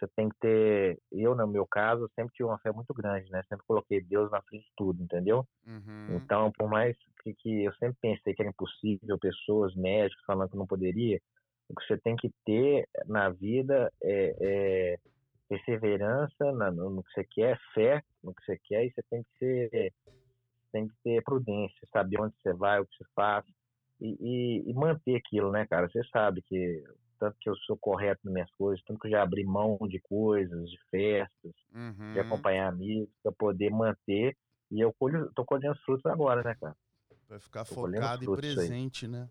Você 0.00 0.08
tem 0.16 0.28
que 0.30 0.36
ter. 0.40 0.98
Eu, 1.12 1.36
no 1.36 1.46
meu 1.46 1.66
caso, 1.66 2.10
sempre 2.16 2.34
tive 2.34 2.48
uma 2.48 2.58
fé 2.60 2.72
muito 2.72 2.94
grande, 2.94 3.30
né? 3.30 3.42
Sempre 3.48 3.66
coloquei 3.66 4.00
Deus 4.02 4.30
na 4.30 4.42
frente 4.42 4.64
de 4.64 4.72
tudo, 4.76 5.02
entendeu? 5.02 5.46
Uhum, 5.66 6.16
Então, 6.16 6.50
por 6.52 6.68
mais 6.70 6.96
que, 7.22 7.34
que 7.34 7.64
eu 7.64 7.74
sempre 7.74 7.98
pensei 8.00 8.34
que 8.34 8.42
era 8.42 8.50
impossível, 8.50 9.18
pessoas, 9.18 9.74
médicos 9.76 10.24
falando 10.26 10.50
que 10.50 10.56
não 10.56 10.66
poderia, 10.66 11.20
o 11.68 11.74
que 11.74 11.86
você 11.86 11.98
tem 11.98 12.16
que 12.16 12.30
ter 12.46 12.88
na 13.06 13.30
vida 13.30 13.92
é, 14.02 14.36
é 14.40 14.98
perseverança 15.48 16.52
na- 16.52 16.70
no, 16.70 16.90
no 16.90 17.02
que 17.04 17.12
você 17.12 17.24
quer, 17.24 17.58
fé 17.74 18.02
no 18.22 18.34
que 18.34 18.44
você 18.44 18.58
quer, 18.64 18.86
e 18.86 18.92
você 18.92 19.02
tem 19.10 19.22
que 19.22 19.38
ser, 19.38 19.92
tem 20.72 20.88
que 20.88 20.94
ter 21.04 21.22
prudência, 21.24 21.88
saber 21.92 22.20
onde 22.20 22.34
você 22.40 22.52
vai, 22.54 22.80
o 22.80 22.86
que 22.86 22.96
você 22.96 23.04
faz, 23.14 23.44
e, 24.00 24.16
e, 24.66 24.70
e 24.70 24.74
manter 24.74 25.16
aquilo, 25.16 25.50
né, 25.50 25.66
cara? 25.66 25.88
Você 25.88 26.02
sabe 26.12 26.42
que 26.42 26.82
tanto 27.20 27.36
que 27.38 27.48
eu 27.48 27.54
sou 27.58 27.76
correto 27.76 28.20
nas 28.24 28.32
minhas 28.32 28.50
coisas, 28.52 28.82
tanto 28.86 28.98
que 28.98 29.08
eu 29.08 29.10
já 29.12 29.22
abri 29.22 29.44
mão 29.44 29.78
de 29.82 30.00
coisas, 30.00 30.68
de 30.68 30.78
festas, 30.90 31.52
uhum. 31.72 32.14
de 32.14 32.18
acompanhar 32.18 32.68
amigos, 32.68 33.10
para 33.22 33.30
poder 33.32 33.70
manter. 33.70 34.34
E 34.70 34.80
eu 34.80 34.92
colho, 34.94 35.30
tô 35.34 35.44
colhendo 35.44 35.74
os 35.74 35.82
frutos 35.82 36.06
agora, 36.06 36.42
né, 36.42 36.56
cara? 36.58 36.74
Vai 37.28 37.38
ficar 37.38 37.64
Tô 37.64 37.74
focado 37.74 38.22
e 38.22 38.24
frutos 38.24 38.48
aí. 38.48 38.54
presente, 38.56 39.06
né? 39.06 39.28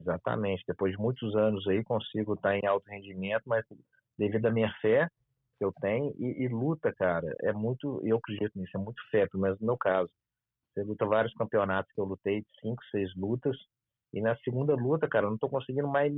Exatamente. 0.00 0.62
Depois 0.68 0.92
de 0.92 0.98
muitos 0.98 1.34
anos 1.34 1.66
aí, 1.66 1.82
consigo 1.82 2.34
estar 2.34 2.56
em 2.56 2.66
alto 2.66 2.88
rendimento, 2.88 3.42
mas 3.46 3.64
devido 4.18 4.46
à 4.46 4.50
minha 4.50 4.72
fé 4.80 5.08
que 5.58 5.64
eu 5.64 5.72
tenho, 5.80 6.12
e, 6.18 6.44
e 6.44 6.48
luta, 6.48 6.92
cara, 6.92 7.32
é 7.40 7.52
muito, 7.52 8.00
eu 8.04 8.16
acredito 8.16 8.58
nisso, 8.58 8.76
é 8.76 8.80
muito 8.80 9.00
fé, 9.10 9.26
pelo 9.26 9.42
menos 9.42 9.58
no 9.60 9.66
meu 9.66 9.78
caso. 9.78 10.10
Você 10.72 10.82
luta 10.82 11.06
vários 11.06 11.32
campeonatos 11.34 11.92
que 11.92 12.00
eu 12.00 12.04
lutei, 12.04 12.44
cinco, 12.60 12.82
seis 12.90 13.14
lutas, 13.14 13.56
e 14.14 14.20
na 14.20 14.36
segunda 14.36 14.76
luta, 14.76 15.08
cara, 15.08 15.26
eu 15.26 15.30
não 15.30 15.38
tô 15.38 15.48
conseguindo 15.48 15.88
mais 15.88 16.12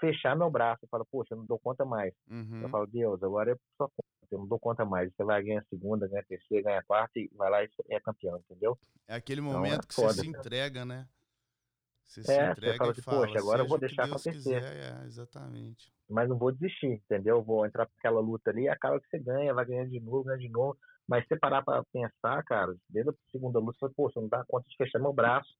fechar 0.00 0.34
meu 0.34 0.50
braço. 0.50 0.82
Eu 0.84 0.88
falo, 0.88 1.06
poxa, 1.12 1.34
eu 1.34 1.38
não 1.38 1.44
dou 1.44 1.58
conta 1.58 1.84
mais. 1.84 2.14
Uhum. 2.30 2.62
Eu 2.62 2.68
falo, 2.70 2.86
Deus, 2.86 3.22
agora 3.22 3.52
é 3.52 3.56
só 3.76 3.88
conta. 3.88 4.08
eu 4.30 4.38
não 4.38 4.46
dou 4.46 4.58
conta 4.58 4.86
mais. 4.86 5.12
Você 5.12 5.22
vai 5.22 5.42
ganhar 5.42 5.62
segunda, 5.68 6.08
ganha 6.08 6.24
terceira, 6.26 6.64
ganha 6.64 6.82
quarta 6.82 7.20
e 7.20 7.30
vai 7.34 7.50
lá 7.50 7.62
e 7.62 7.68
é 7.90 8.00
campeão, 8.00 8.38
entendeu? 8.38 8.78
É 9.06 9.16
aquele 9.16 9.42
momento 9.42 9.84
então, 9.84 9.84
é 9.84 9.86
que 9.86 9.94
foda, 9.94 10.14
você 10.14 10.20
se 10.22 10.28
entrega, 10.28 10.86
né? 10.86 11.06
Você 12.06 12.20
é, 12.20 12.24
se 12.24 12.52
entrega 12.52 12.84
você 12.86 13.02
fala 13.02 13.24
assim, 13.24 13.32
poxa, 13.32 13.38
agora 13.38 13.62
eu 13.62 13.68
vou 13.68 13.78
deixar 13.78 14.04
acontecer. 14.04 14.32
Quiser, 14.32 14.62
é, 14.64 15.04
exatamente. 15.04 15.92
Mas 16.08 16.28
não 16.30 16.38
vou 16.38 16.52
desistir, 16.52 17.02
entendeu? 17.04 17.42
Vou 17.42 17.66
entrar 17.66 17.84
pra 17.84 17.94
aquela 17.98 18.20
luta 18.20 18.50
ali, 18.50 18.68
acaba 18.70 18.98
que 18.98 19.08
você 19.08 19.18
ganha, 19.18 19.52
vai 19.52 19.66
ganhando 19.66 19.90
de 19.90 20.00
novo, 20.00 20.24
ganha 20.24 20.38
de 20.38 20.48
novo. 20.48 20.78
Mas 21.06 21.26
se 21.26 21.36
parar 21.38 21.62
pra 21.62 21.84
pensar, 21.92 22.42
cara, 22.44 22.74
desde 22.88 23.10
a 23.10 23.14
segunda 23.30 23.58
luta, 23.58 23.76
você 23.78 23.94
pô, 23.94 24.10
você 24.10 24.18
não 24.18 24.28
dá 24.28 24.42
conta 24.48 24.66
de 24.68 24.76
fechar 24.76 24.98
meu 24.98 25.12
braço. 25.12 25.54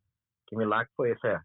Que 0.47 0.57
milagre 0.57 0.91
foi 0.97 1.11
esse, 1.11 1.27
é? 1.27 1.41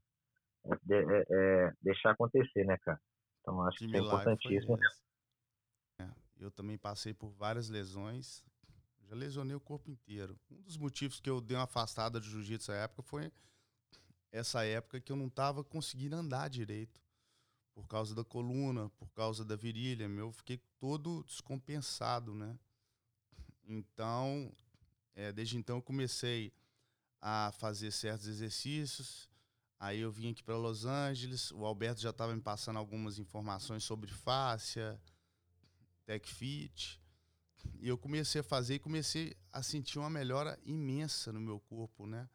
É, 0.66 0.96
é, 0.96 1.26
é 1.30 1.74
deixar 1.82 2.12
acontecer, 2.12 2.66
né, 2.66 2.78
cara? 2.78 3.00
Então 3.42 3.62
acho 3.64 3.78
que, 3.80 3.88
que 3.88 3.98
é 3.98 4.00
importantíssimo. 4.00 4.78
É, 6.00 6.10
eu 6.40 6.52
também 6.52 6.78
passei 6.78 7.14
por 7.14 7.30
várias 7.30 7.70
lesões. 7.70 8.44
Já 9.08 9.16
lesionei 9.16 9.56
o 9.56 9.60
corpo 9.62 9.90
inteiro. 9.90 10.38
Um 10.52 10.62
dos 10.62 10.78
motivos 10.78 11.20
que 11.20 11.30
eu 11.30 11.40
dei 11.40 11.56
uma 11.56 11.64
afastada 11.64 12.20
de 12.20 12.30
jiu-jitsu 12.30 12.72
na 12.72 12.78
época 12.80 13.02
foi 13.04 13.32
essa 14.32 14.66
época 14.66 15.00
que 15.00 15.12
eu 15.12 15.16
não 15.16 15.28
estava 15.28 15.64
conseguindo 15.64 16.16
andar 16.16 16.50
direito. 16.50 17.02
Por 17.74 17.88
causa 17.88 18.16
da 18.16 18.24
coluna, 18.24 18.90
por 18.98 19.08
causa 19.14 19.46
da 19.46 19.56
virilha, 19.56 20.10
meu, 20.10 20.28
eu 20.28 20.32
fiquei 20.32 20.60
todo 20.80 21.24
descompensado, 21.24 22.34
né? 22.34 22.58
Então, 23.64 24.52
é, 25.16 25.32
desde 25.32 25.58
então 25.58 25.78
eu 25.78 25.82
comecei 25.82 26.52
a 27.22 27.52
fazer 27.54 27.92
certos 27.92 28.28
exercícios. 28.28 29.30
Aí 29.80 30.00
eu 30.00 30.12
vim 30.12 30.32
aqui 30.32 30.44
para 30.44 30.58
Los 30.58 30.86
Angeles. 30.86 31.52
O 31.52 31.66
Alberto 31.66 32.02
já 32.02 32.10
estava 32.10 32.36
me 32.36 32.42
passando 32.42 32.78
algumas 32.78 33.20
informações 33.20 33.84
sobre 33.84 34.12
fáscia, 34.12 35.00
tech 36.06 36.28
fit. 36.28 37.00
E 37.80 37.88
eu 37.88 37.98
comecei 37.98 38.42
a 38.42 38.44
fazer 38.44 38.76
e 38.76 38.80
comecei 38.80 39.36
a 39.52 39.62
sentir 39.62 40.00
uma 40.00 40.10
melhora 40.10 40.58
imensa 40.64 41.32
no 41.32 41.40
meu 41.40 41.60
corpo, 41.60 42.08
né? 42.08 42.28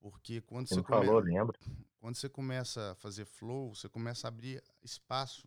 Porque 0.00 0.40
quando 0.40 0.68
você, 0.68 0.76
você 0.76 0.82
falou, 0.82 1.22
come... 1.22 1.52
quando 1.98 2.16
você 2.16 2.28
começa 2.28 2.92
a 2.92 2.94
fazer 2.94 3.26
flow, 3.26 3.74
você 3.74 3.88
começa 3.88 4.26
a 4.26 4.28
abrir 4.28 4.62
espaço 4.82 5.46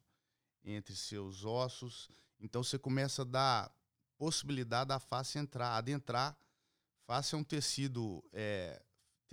entre 0.64 0.96
seus 0.96 1.44
ossos. 1.44 2.10
Então 2.40 2.64
você 2.64 2.78
começa 2.78 3.24
a 3.24 3.26
dar 3.26 3.76
possibilidade 4.18 4.90
da 4.90 5.00
face 5.00 5.38
entrar, 5.38 5.76
adentrar. 5.76 6.38
Face 7.06 7.36
é 7.36 7.38
um 7.38 7.44
tecido, 7.44 8.24
é, 8.32 8.82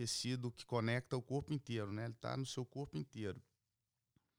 tecido 0.00 0.50
que 0.50 0.64
conecta 0.64 1.14
o 1.14 1.20
corpo 1.20 1.52
inteiro, 1.52 1.92
né? 1.92 2.04
Ele 2.04 2.14
está 2.14 2.34
no 2.34 2.46
seu 2.46 2.64
corpo 2.64 2.96
inteiro. 2.96 3.38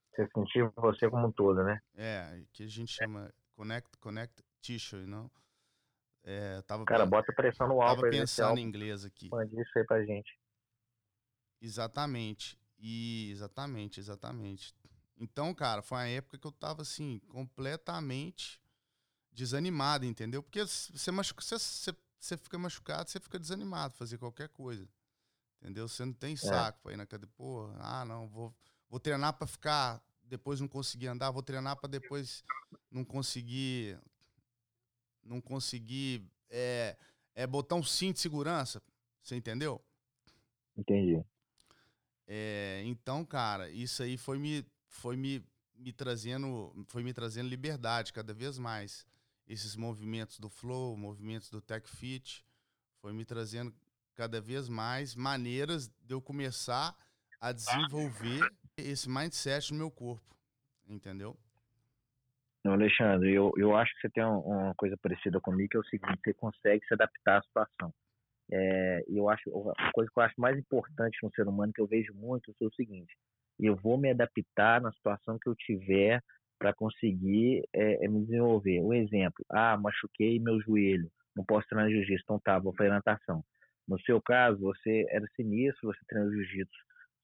Você 0.10 0.28
sentiu 0.34 0.74
você 0.76 1.08
como 1.08 1.28
um 1.28 1.32
todo, 1.32 1.64
né? 1.64 1.80
É, 1.94 2.44
que 2.52 2.64
a 2.64 2.68
gente 2.68 2.92
chama 2.92 3.32
connect, 3.56 3.96
connect 4.00 4.44
tissue, 4.60 5.06
não? 5.06 5.30
É, 6.24 6.64
tava, 6.64 6.84
Cara, 6.86 7.06
bota 7.06 7.32
pressão 7.32 7.68
no 7.68 7.80
alto. 7.80 8.02
Tava 8.02 8.10
pensando 8.10 8.58
em 8.58 8.64
inglês 8.64 9.06
aqui. 9.06 9.30
Mande 9.30 9.54
isso 9.62 9.72
aí 9.78 9.86
pra 9.86 10.04
gente. 10.04 10.36
Exatamente. 11.62 12.60
E 12.80 13.30
exatamente, 13.30 14.00
exatamente. 14.00 14.74
Então, 15.16 15.54
cara, 15.54 15.84
foi 15.84 16.00
uma 16.00 16.08
época 16.08 16.40
que 16.40 16.48
eu 16.48 16.52
tava 16.52 16.82
assim, 16.82 17.20
completamente 17.30 18.60
desanimado, 19.32 20.06
entendeu? 20.06 20.42
Porque 20.42 20.66
você, 20.66 21.12
machuca, 21.12 21.44
você, 21.44 21.60
você, 21.60 21.96
você 22.20 22.36
fica 22.36 22.58
machucado, 22.58 23.12
você 23.12 23.20
fica 23.20 23.38
desanimado 23.38 23.94
fazer 23.94 24.18
qualquer 24.18 24.50
coisa. 24.50 24.90
Entendeu? 25.62 25.88
Você 25.88 26.04
não 26.04 26.14
tem 26.14 26.34
é. 26.34 26.38
saco 26.38 26.80
é. 26.80 26.82
pra 26.82 26.94
ir 26.94 26.98
na 26.98 27.06
cadeia. 27.06 27.32
Pô, 27.36 27.70
ah, 27.80 28.04
não, 28.04 28.28
vou, 28.28 28.54
vou 28.90 29.00
treinar 29.00 29.34
para 29.34 29.46
ficar, 29.46 30.04
depois 30.24 30.60
não 30.60 30.68
conseguir 30.68 31.08
andar, 31.08 31.30
vou 31.30 31.44
treinar 31.44 31.76
para 31.76 31.90
depois 31.90 32.44
não 32.90 33.06
conseguir. 33.06 33.98
Não 35.24 35.40
conseguir 35.40 36.28
é, 36.50 36.98
é 37.36 37.46
botar 37.46 37.76
um 37.76 37.84
cinto 37.84 38.16
de 38.16 38.22
segurança. 38.22 38.82
Você 39.22 39.36
entendeu? 39.36 39.80
Entendi. 40.76 41.24
É, 42.26 42.82
então, 42.86 43.24
cara, 43.24 43.70
isso 43.70 44.02
aí 44.02 44.18
foi 44.18 44.40
me, 44.40 44.66
foi 44.88 45.16
me, 45.16 45.46
me 45.76 45.94
trazendo, 45.94 46.74
foi 46.88 47.04
me 47.04 47.14
trazendo 47.14 47.50
liberdade 47.50 48.12
cada 48.14 48.34
vez 48.34 48.58
mais. 48.58 49.06
Esses 49.48 49.76
movimentos 49.76 50.40
do 50.40 50.50
flow, 50.50 50.98
movimentos 50.98 51.50
do 51.50 51.62
tech 51.62 51.88
fit, 51.88 52.44
foi 53.00 53.14
me 53.14 53.26
trazendo 53.26 53.74
cada 54.16 54.42
vez 54.42 54.70
mais 54.70 55.16
maneiras 55.16 55.88
de 55.88 56.14
eu 56.14 56.22
começar 56.22 56.96
a 57.40 57.52
desenvolver 57.52 58.42
esse 58.78 59.10
mindset 59.10 59.72
no 59.72 59.80
meu 59.80 59.92
corpo, 59.92 60.36
entendeu? 60.88 61.38
Não, 62.64 62.74
Alexandre, 62.74 63.34
eu, 63.34 63.52
eu 63.58 63.76
acho 63.76 63.92
que 63.96 64.02
você 64.02 64.10
tem 64.10 64.24
uma 64.24 64.76
coisa 64.76 64.96
parecida 64.98 65.40
comigo, 65.40 65.70
que 65.70 65.78
é 65.78 65.80
o 65.80 65.86
seguinte, 65.86 66.20
você 66.24 66.34
consegue 66.34 66.86
se 66.86 66.94
adaptar 66.94 67.40
à 67.40 67.42
situação. 67.42 67.94
É, 68.52 69.04
eu 69.08 69.30
acho 69.30 69.50
a 69.78 69.92
coisa 69.94 70.12
que 70.12 70.20
eu 70.20 70.24
acho 70.24 70.40
mais 70.40 70.58
importante 70.58 71.18
no 71.24 71.32
ser 71.34 71.48
humano 71.48 71.72
que 71.74 71.82
eu 71.82 71.88
vejo 71.88 72.14
muito 72.14 72.54
é 72.62 72.66
o 72.66 72.74
seguinte: 72.74 73.16
eu 73.60 73.76
vou 73.78 73.98
me 73.98 74.12
adaptar 74.12 74.82
na 74.82 74.92
situação 74.92 75.40
que 75.40 75.48
eu 75.48 75.56
tiver 75.56 76.22
para 76.60 76.74
conseguir 76.74 77.64
é, 77.74 78.06
é, 78.06 78.08
me 78.08 78.26
desenvolver. 78.26 78.82
Um 78.82 78.94
exemplo: 78.94 79.46
ah, 79.50 79.78
machuquei 79.78 80.38
meu 80.38 80.60
joelho, 80.62 81.10
não 81.36 81.46
posso 81.46 81.68
treinar 81.68 81.90
jiu-jitsu, 81.90 82.24
então 82.24 82.40
tá, 82.40 82.60
vou 82.60 82.76
fazer 82.76 82.90
natação. 82.90 83.44
No 83.88 84.00
seu 84.02 84.22
caso, 84.22 84.60
você 84.60 85.06
era 85.10 85.26
sinistro, 85.36 85.92
você 85.92 86.00
treinou 86.08 86.32
jiu-jitsu 86.32 86.78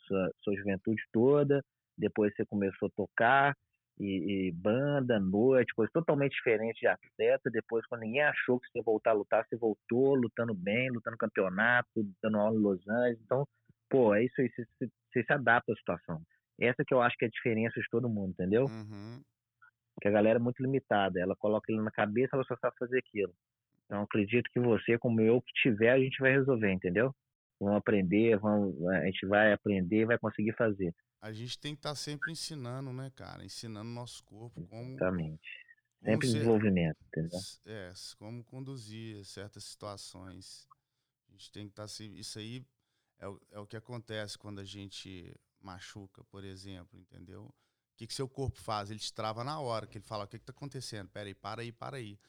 sua, 0.07 0.31
sua 0.43 0.55
juventude 0.55 1.01
toda, 1.11 1.63
depois 1.97 2.33
você 2.35 2.45
começou 2.45 2.87
a 2.87 2.91
tocar, 2.95 3.55
e, 3.99 4.47
e, 4.47 4.51
banda, 4.51 5.19
noite, 5.19 5.73
coisa 5.73 5.91
totalmente 5.91 6.33
diferente 6.33 6.79
de 6.79 6.87
atleta. 6.87 7.49
Depois, 7.49 7.85
quando 7.87 8.01
ninguém 8.01 8.21
achou 8.21 8.59
que 8.59 8.67
você 8.67 8.77
ia 8.77 8.83
voltar 8.83 9.11
a 9.11 9.13
lutar, 9.13 9.45
você 9.45 9.57
voltou 9.57 10.13
lutando 10.13 10.53
bem, 10.53 10.91
lutando 10.91 11.17
campeonato, 11.17 11.89
dando 12.21 12.37
aula 12.37 12.55
em 12.55 12.61
Los 12.61 12.87
Angeles. 12.87 13.19
Então, 13.25 13.47
pô, 13.89 14.13
é 14.13 14.23
isso 14.23 14.39
aí, 14.39 14.49
você, 14.49 14.65
você, 15.11 15.23
se 15.23 15.33
adapta 15.33 15.73
à 15.73 15.75
situação. 15.75 16.21
Essa 16.59 16.83
que 16.85 16.93
eu 16.93 17.01
acho 17.01 17.17
que 17.17 17.25
é 17.25 17.27
a 17.27 17.31
diferença 17.31 17.79
de 17.79 17.89
todo 17.89 18.09
mundo, 18.09 18.31
entendeu? 18.31 18.65
Uhum. 18.65 19.21
Porque 19.95 20.07
a 20.07 20.11
galera 20.11 20.37
é 20.37 20.41
muito 20.41 20.61
limitada, 20.61 21.19
ela 21.19 21.35
coloca 21.35 21.71
ele 21.71 21.81
na 21.81 21.89
cabeça, 21.89 22.35
ela 22.35 22.43
só 22.43 22.55
sabe 22.57 22.75
fazer 22.77 22.99
aquilo. 22.99 23.33
Então, 23.87 24.03
acredito 24.03 24.49
que 24.51 24.59
você, 24.59 24.97
como 24.99 25.19
eu, 25.21 25.41
que 25.41 25.51
tiver, 25.53 25.91
a 25.91 25.99
gente 25.99 26.19
vai 26.19 26.31
resolver, 26.31 26.71
entendeu? 26.71 27.15
Vamos 27.59 27.77
aprender, 27.77 28.37
vamos, 28.37 28.85
a 28.87 29.05
gente 29.05 29.25
vai 29.25 29.51
aprender 29.51 30.01
e 30.01 30.05
vai 30.05 30.19
conseguir 30.19 30.53
fazer 30.53 30.93
a 31.21 31.31
gente 31.31 31.57
tem 31.59 31.73
que 31.73 31.79
estar 31.79 31.89
tá 31.89 31.95
sempre 31.95 32.31
ensinando, 32.31 32.93
né, 32.93 33.11
cara? 33.15 33.43
Ensinando 33.43 33.89
nosso 33.89 34.23
corpo 34.23 34.65
como. 34.67 34.91
Exatamente. 34.91 35.49
Sempre 36.03 36.27
ser, 36.27 36.33
desenvolvimento, 36.33 36.97
entendeu? 37.07 37.39
É, 37.65 37.91
como 38.17 38.43
conduzir 38.43 39.25
certas 39.25 39.63
situações. 39.63 40.67
A 41.27 41.31
gente 41.31 41.51
tem 41.51 41.65
que 41.65 41.71
estar. 41.71 41.87
Tá, 41.87 42.03
isso 42.15 42.39
aí 42.39 42.65
é 43.19 43.27
o, 43.27 43.41
é 43.51 43.59
o 43.59 43.65
que 43.65 43.75
acontece 43.75 44.37
quando 44.37 44.59
a 44.59 44.63
gente 44.63 45.35
machuca, 45.59 46.23
por 46.25 46.43
exemplo, 46.43 46.99
entendeu? 46.99 47.45
O 47.45 47.97
que, 47.97 48.05
que 48.05 48.13
seu 48.13 48.29
corpo 48.29 48.59
faz? 48.59 48.91
Ele 48.91 48.99
te 48.99 49.11
trava 49.11 49.43
na 49.43 49.59
hora, 49.59 49.87
que 49.87 49.97
ele 49.97 50.05
fala: 50.05 50.25
o 50.25 50.27
que 50.27 50.37
está 50.37 50.51
acontecendo? 50.51 51.09
Pera 51.09 51.27
aí, 51.27 51.33
para 51.33 51.61
aí, 51.61 51.71
para 51.71 51.97
aí. 51.97 52.19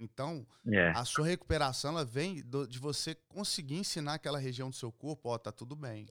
Então, 0.00 0.46
é. 0.66 0.90
a 0.90 1.04
sua 1.04 1.26
recuperação 1.26 1.92
ela 1.92 2.04
vem 2.04 2.42
do, 2.42 2.66
de 2.66 2.78
você 2.78 3.14
conseguir 3.14 3.76
ensinar 3.76 4.14
aquela 4.14 4.38
região 4.38 4.70
do 4.70 4.76
seu 4.76 4.92
corpo: 4.92 5.28
ó, 5.28 5.34
oh, 5.34 5.38
tá 5.38 5.50
tudo 5.50 5.74
bem 5.74 6.06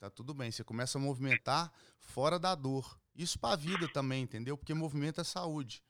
tá 0.00 0.08
tudo 0.08 0.32
bem. 0.32 0.50
Você 0.50 0.64
começa 0.64 0.98
a 0.98 1.00
movimentar 1.00 1.70
fora 1.98 2.38
da 2.38 2.54
dor. 2.54 2.98
Isso 3.14 3.38
para 3.38 3.52
a 3.54 3.56
vida 3.56 3.86
também, 3.92 4.22
entendeu? 4.22 4.56
Porque 4.56 4.72
movimento 4.72 5.20
é 5.20 5.24
saúde. 5.24 5.84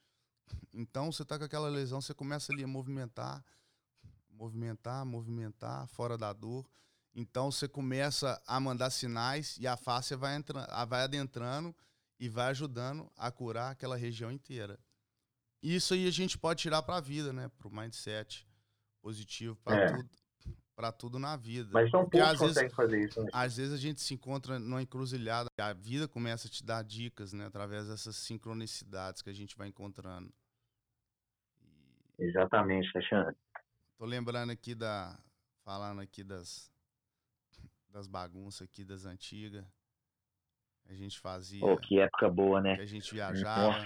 Então, 0.74 1.12
você 1.12 1.24
tá 1.24 1.38
com 1.38 1.44
aquela 1.44 1.68
lesão, 1.68 2.00
você 2.00 2.12
começa 2.12 2.52
ali 2.52 2.64
a 2.64 2.66
movimentar, 2.66 3.44
movimentar, 4.28 5.06
movimentar 5.06 5.86
fora 5.86 6.18
da 6.18 6.32
dor. 6.32 6.68
Então, 7.14 7.50
você 7.52 7.68
começa 7.68 8.40
a 8.46 8.58
mandar 8.58 8.90
sinais 8.90 9.56
e 9.58 9.66
a 9.66 9.76
face 9.76 10.14
vai, 10.16 10.36
entrando, 10.36 10.66
vai 10.88 11.02
adentrando 11.02 11.74
e 12.18 12.28
vai 12.28 12.50
ajudando 12.50 13.10
a 13.16 13.30
curar 13.30 13.70
aquela 13.70 13.96
região 13.96 14.30
inteira. 14.30 14.78
Isso 15.62 15.94
aí 15.94 16.06
a 16.06 16.10
gente 16.10 16.38
pode 16.38 16.60
tirar 16.60 16.82
para 16.82 16.96
a 16.96 17.00
vida, 17.00 17.32
né? 17.32 17.50
Para 17.58 17.68
o 17.68 17.74
mindset 17.74 18.46
positivo, 19.02 19.56
para 19.56 19.76
é. 19.76 19.92
tudo 19.92 20.20
para 20.80 20.90
tudo 20.90 21.18
na 21.18 21.36
vida. 21.36 21.68
Mas 21.74 21.92
não 21.92 22.08
poucos 22.08 22.38
conseguem 22.38 22.70
fazer 22.70 23.04
isso. 23.04 23.22
Né? 23.22 23.28
Às 23.34 23.58
vezes 23.58 23.74
a 23.74 23.76
gente 23.76 24.00
se 24.00 24.14
encontra 24.14 24.58
numa 24.58 24.80
encruzilhada, 24.80 25.50
a 25.58 25.74
vida 25.74 26.08
começa 26.08 26.48
a 26.48 26.50
te 26.50 26.64
dar 26.64 26.82
dicas, 26.82 27.34
né, 27.34 27.44
através 27.44 27.88
dessas 27.88 28.16
sincronicidades 28.16 29.20
que 29.20 29.28
a 29.28 29.32
gente 29.34 29.58
vai 29.58 29.68
encontrando. 29.68 30.32
E... 32.18 32.24
Exatamente, 32.24 32.90
Alexandre. 32.94 33.36
Tô 33.98 34.06
lembrando 34.06 34.52
aqui 34.52 34.74
da 34.74 35.18
falando 35.62 36.00
aqui 36.00 36.24
das 36.24 36.72
das 37.90 38.06
bagunças 38.06 38.62
aqui 38.62 38.82
das 38.82 39.04
antigas. 39.04 39.66
A 40.88 40.94
gente 40.94 41.20
fazia. 41.20 41.62
Oh, 41.62 41.76
que 41.76 42.00
época 42.00 42.30
boa, 42.30 42.58
né? 42.60 42.76
Que 42.76 42.82
a 42.82 42.86
gente 42.86 43.12
viajava. 43.12 43.84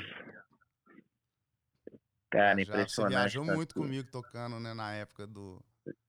Cara, 2.38 2.60
impressionante. 2.60 3.12
Você 3.12 3.18
viajou 3.18 3.44
muito 3.44 3.74
comigo 3.74 4.08
tocando, 4.10 4.58
né, 4.58 4.74
na 4.74 4.94
época 4.94 5.26
do 5.26 5.62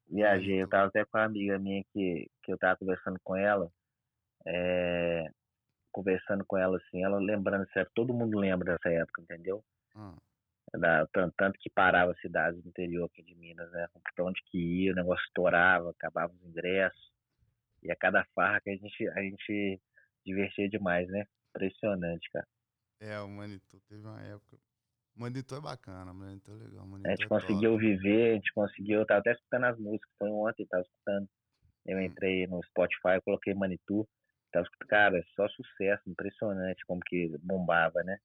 Viajei, 0.08 0.62
eu 0.62 0.68
tava 0.68 0.88
até 0.88 1.04
com 1.04 1.18
uma 1.18 1.26
amiga 1.26 1.58
minha 1.58 1.84
que, 1.92 2.30
que 2.44 2.54
eu 2.54 2.58
tava 2.58 2.78
conversando 2.78 3.20
com 3.24 3.36
ela, 3.36 3.72
é, 4.46 5.28
conversando 5.92 6.46
com 6.46 6.58
ela 6.58 6.78
assim, 6.78 7.04
ela 7.04 7.18
lembrando 7.18 7.68
certo, 7.72 7.92
todo 7.96 8.14
mundo 8.14 8.38
lembra 8.38 8.74
dessa 8.74 8.90
época, 8.90 9.22
entendeu? 9.22 9.64
Hum. 9.96 10.16
Da, 10.74 11.08
tanto, 11.08 11.34
tanto 11.38 11.60
que 11.60 11.70
parava 11.70 12.14
cidades 12.22 12.62
do 12.62 12.70
interior 12.70 13.06
aqui 13.06 13.24
de 13.24 13.34
Minas, 13.36 13.72
né? 13.72 13.88
Pra 14.16 14.26
onde 14.26 14.42
que 14.46 14.58
ia, 14.58 14.92
o 14.92 14.96
negócio 14.96 15.24
estourava, 15.26 15.90
acabava 15.92 16.34
os 16.34 16.44
ingressos. 16.44 17.12
E 17.82 17.92
a 17.92 17.96
cada 17.96 18.26
farra 18.36 18.60
que 18.62 18.70
a 18.70 18.76
gente, 18.76 19.10
a 19.10 19.22
gente 19.22 19.82
divertia 20.26 20.68
demais, 20.68 21.08
né? 21.08 21.26
Impressionante, 21.50 22.30
cara. 22.32 22.48
É, 23.00 23.20
o 23.20 23.28
Manitou 23.28 23.80
teve 23.88 24.02
uma 24.02 24.22
época. 24.22 24.58
Manitou 25.16 25.58
é 25.58 25.62
bacana, 25.62 26.14
Manitou 26.14 26.56
é 26.56 26.58
legal. 26.58 26.86
A 27.06 27.10
gente 27.10 27.26
é 27.26 27.28
conseguiu 27.30 27.72
top. 27.72 27.86
viver, 27.86 28.32
a 28.32 28.36
gente 28.36 28.54
conseguiu. 28.54 29.00
Eu 29.00 29.06
tava 29.06 29.22
até 29.22 29.32
escutando 29.32 29.64
as 29.66 29.80
músicas, 29.80 30.12
foi 30.20 30.30
ontem, 30.30 30.66
tava 30.68 30.84
escutando. 30.84 31.30
Eu 31.86 31.98
Hum. 31.98 32.02
entrei 32.02 32.48
no 32.48 32.62
Spotify, 32.64 33.22
coloquei 33.24 33.54
Manitou. 33.54 34.08
Tava 34.52 34.64
escutando, 34.66 34.90
cara, 34.90 35.24
só 35.36 35.48
sucesso, 35.50 36.10
impressionante 36.10 36.86
como 36.86 37.00
que 37.06 37.38
bombava, 37.40 38.04
né? 38.04 38.18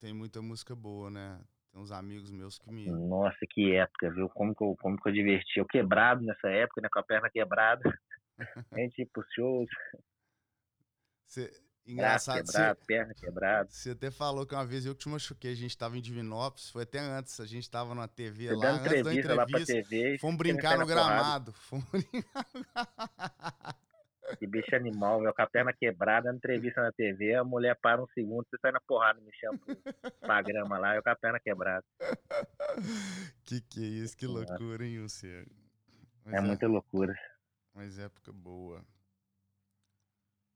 Tem 0.00 0.12
muita 0.14 0.40
música 0.40 0.74
boa, 0.74 1.10
né? 1.10 1.40
Tem 1.72 1.80
uns 1.80 1.90
amigos 1.92 2.30
meus 2.30 2.58
que 2.58 2.70
me. 2.70 2.90
Nossa, 2.90 3.38
que 3.48 3.74
época, 3.74 4.10
viu? 4.10 4.28
Como 4.28 4.54
que 4.54 4.62
eu, 4.64 4.76
como 4.80 4.96
que 4.96 5.08
eu 5.08 5.12
diverti. 5.12 5.58
Eu 5.58 5.66
quebrado 5.66 6.22
nessa 6.22 6.48
época, 6.48 6.80
né? 6.80 6.88
Com 6.92 6.98
a 7.00 7.02
perna 7.02 7.30
quebrada. 7.30 7.82
A 8.72 8.78
gente 8.78 8.98
ia 9.00 9.06
pros 9.12 9.26
shows, 9.34 9.68
Cê... 11.84 11.94
braço 11.94 12.30
Engraçado, 12.30 12.46
quebrado, 12.46 12.78
perna 12.86 13.14
quebrada. 13.14 13.68
você 13.70 13.90
até 13.90 14.10
falou 14.10 14.46
que 14.46 14.54
uma 14.54 14.64
vez 14.64 14.86
eu 14.86 14.94
que 14.94 15.00
te 15.00 15.08
machuquei, 15.08 15.52
a 15.52 15.56
gente 15.56 15.76
tava 15.76 15.98
em 15.98 16.00
Divinópolis, 16.00 16.70
foi 16.70 16.84
até 16.84 16.98
antes, 16.98 17.40
a 17.40 17.46
gente 17.46 17.68
tava 17.70 17.94
numa 17.94 18.08
TV 18.08 18.48
Você 18.48 18.54
lá, 18.54 18.70
antes 18.70 18.86
entrevista 18.86 19.34
lá 19.34 19.46
pra 19.46 19.60
entrevista, 19.60 19.90
TV. 19.90 20.18
fomos 20.18 20.36
brincar 20.36 20.72
no 20.72 20.78
na 20.78 20.84
gramado. 20.84 21.52
Fomos 21.52 21.84
brincar 21.90 22.46
no 22.54 22.62
gramado. 22.62 23.80
Que 24.38 24.46
bicho 24.46 24.74
animal, 24.76 25.20
velho. 25.20 25.34
Com 25.34 25.42
a 25.42 25.46
perna 25.46 25.72
quebrada, 25.72 26.32
entrevista 26.32 26.80
na 26.82 26.92
TV, 26.92 27.34
a 27.34 27.44
mulher 27.44 27.76
para 27.80 28.02
um 28.02 28.06
segundo, 28.08 28.46
você 28.48 28.56
sai 28.60 28.70
na 28.70 28.80
porrada, 28.80 29.20
me 29.20 29.32
chama 29.34 29.58
pra 30.20 30.42
grama 30.42 30.78
lá, 30.78 30.94
eu 30.94 31.02
com 31.02 31.10
a 31.10 31.16
perna 31.16 31.40
quebrada. 31.40 31.84
Que 33.44 33.60
que 33.60 33.82
é 33.82 33.86
isso, 33.86 34.16
que 34.16 34.26
loucura, 34.26 34.86
hein, 34.86 35.00
você? 35.00 35.44
Mas 36.24 36.34
É 36.34 36.40
muita 36.40 36.68
loucura. 36.68 37.14
Mas 37.74 37.98
época 37.98 38.32
boa. 38.32 38.84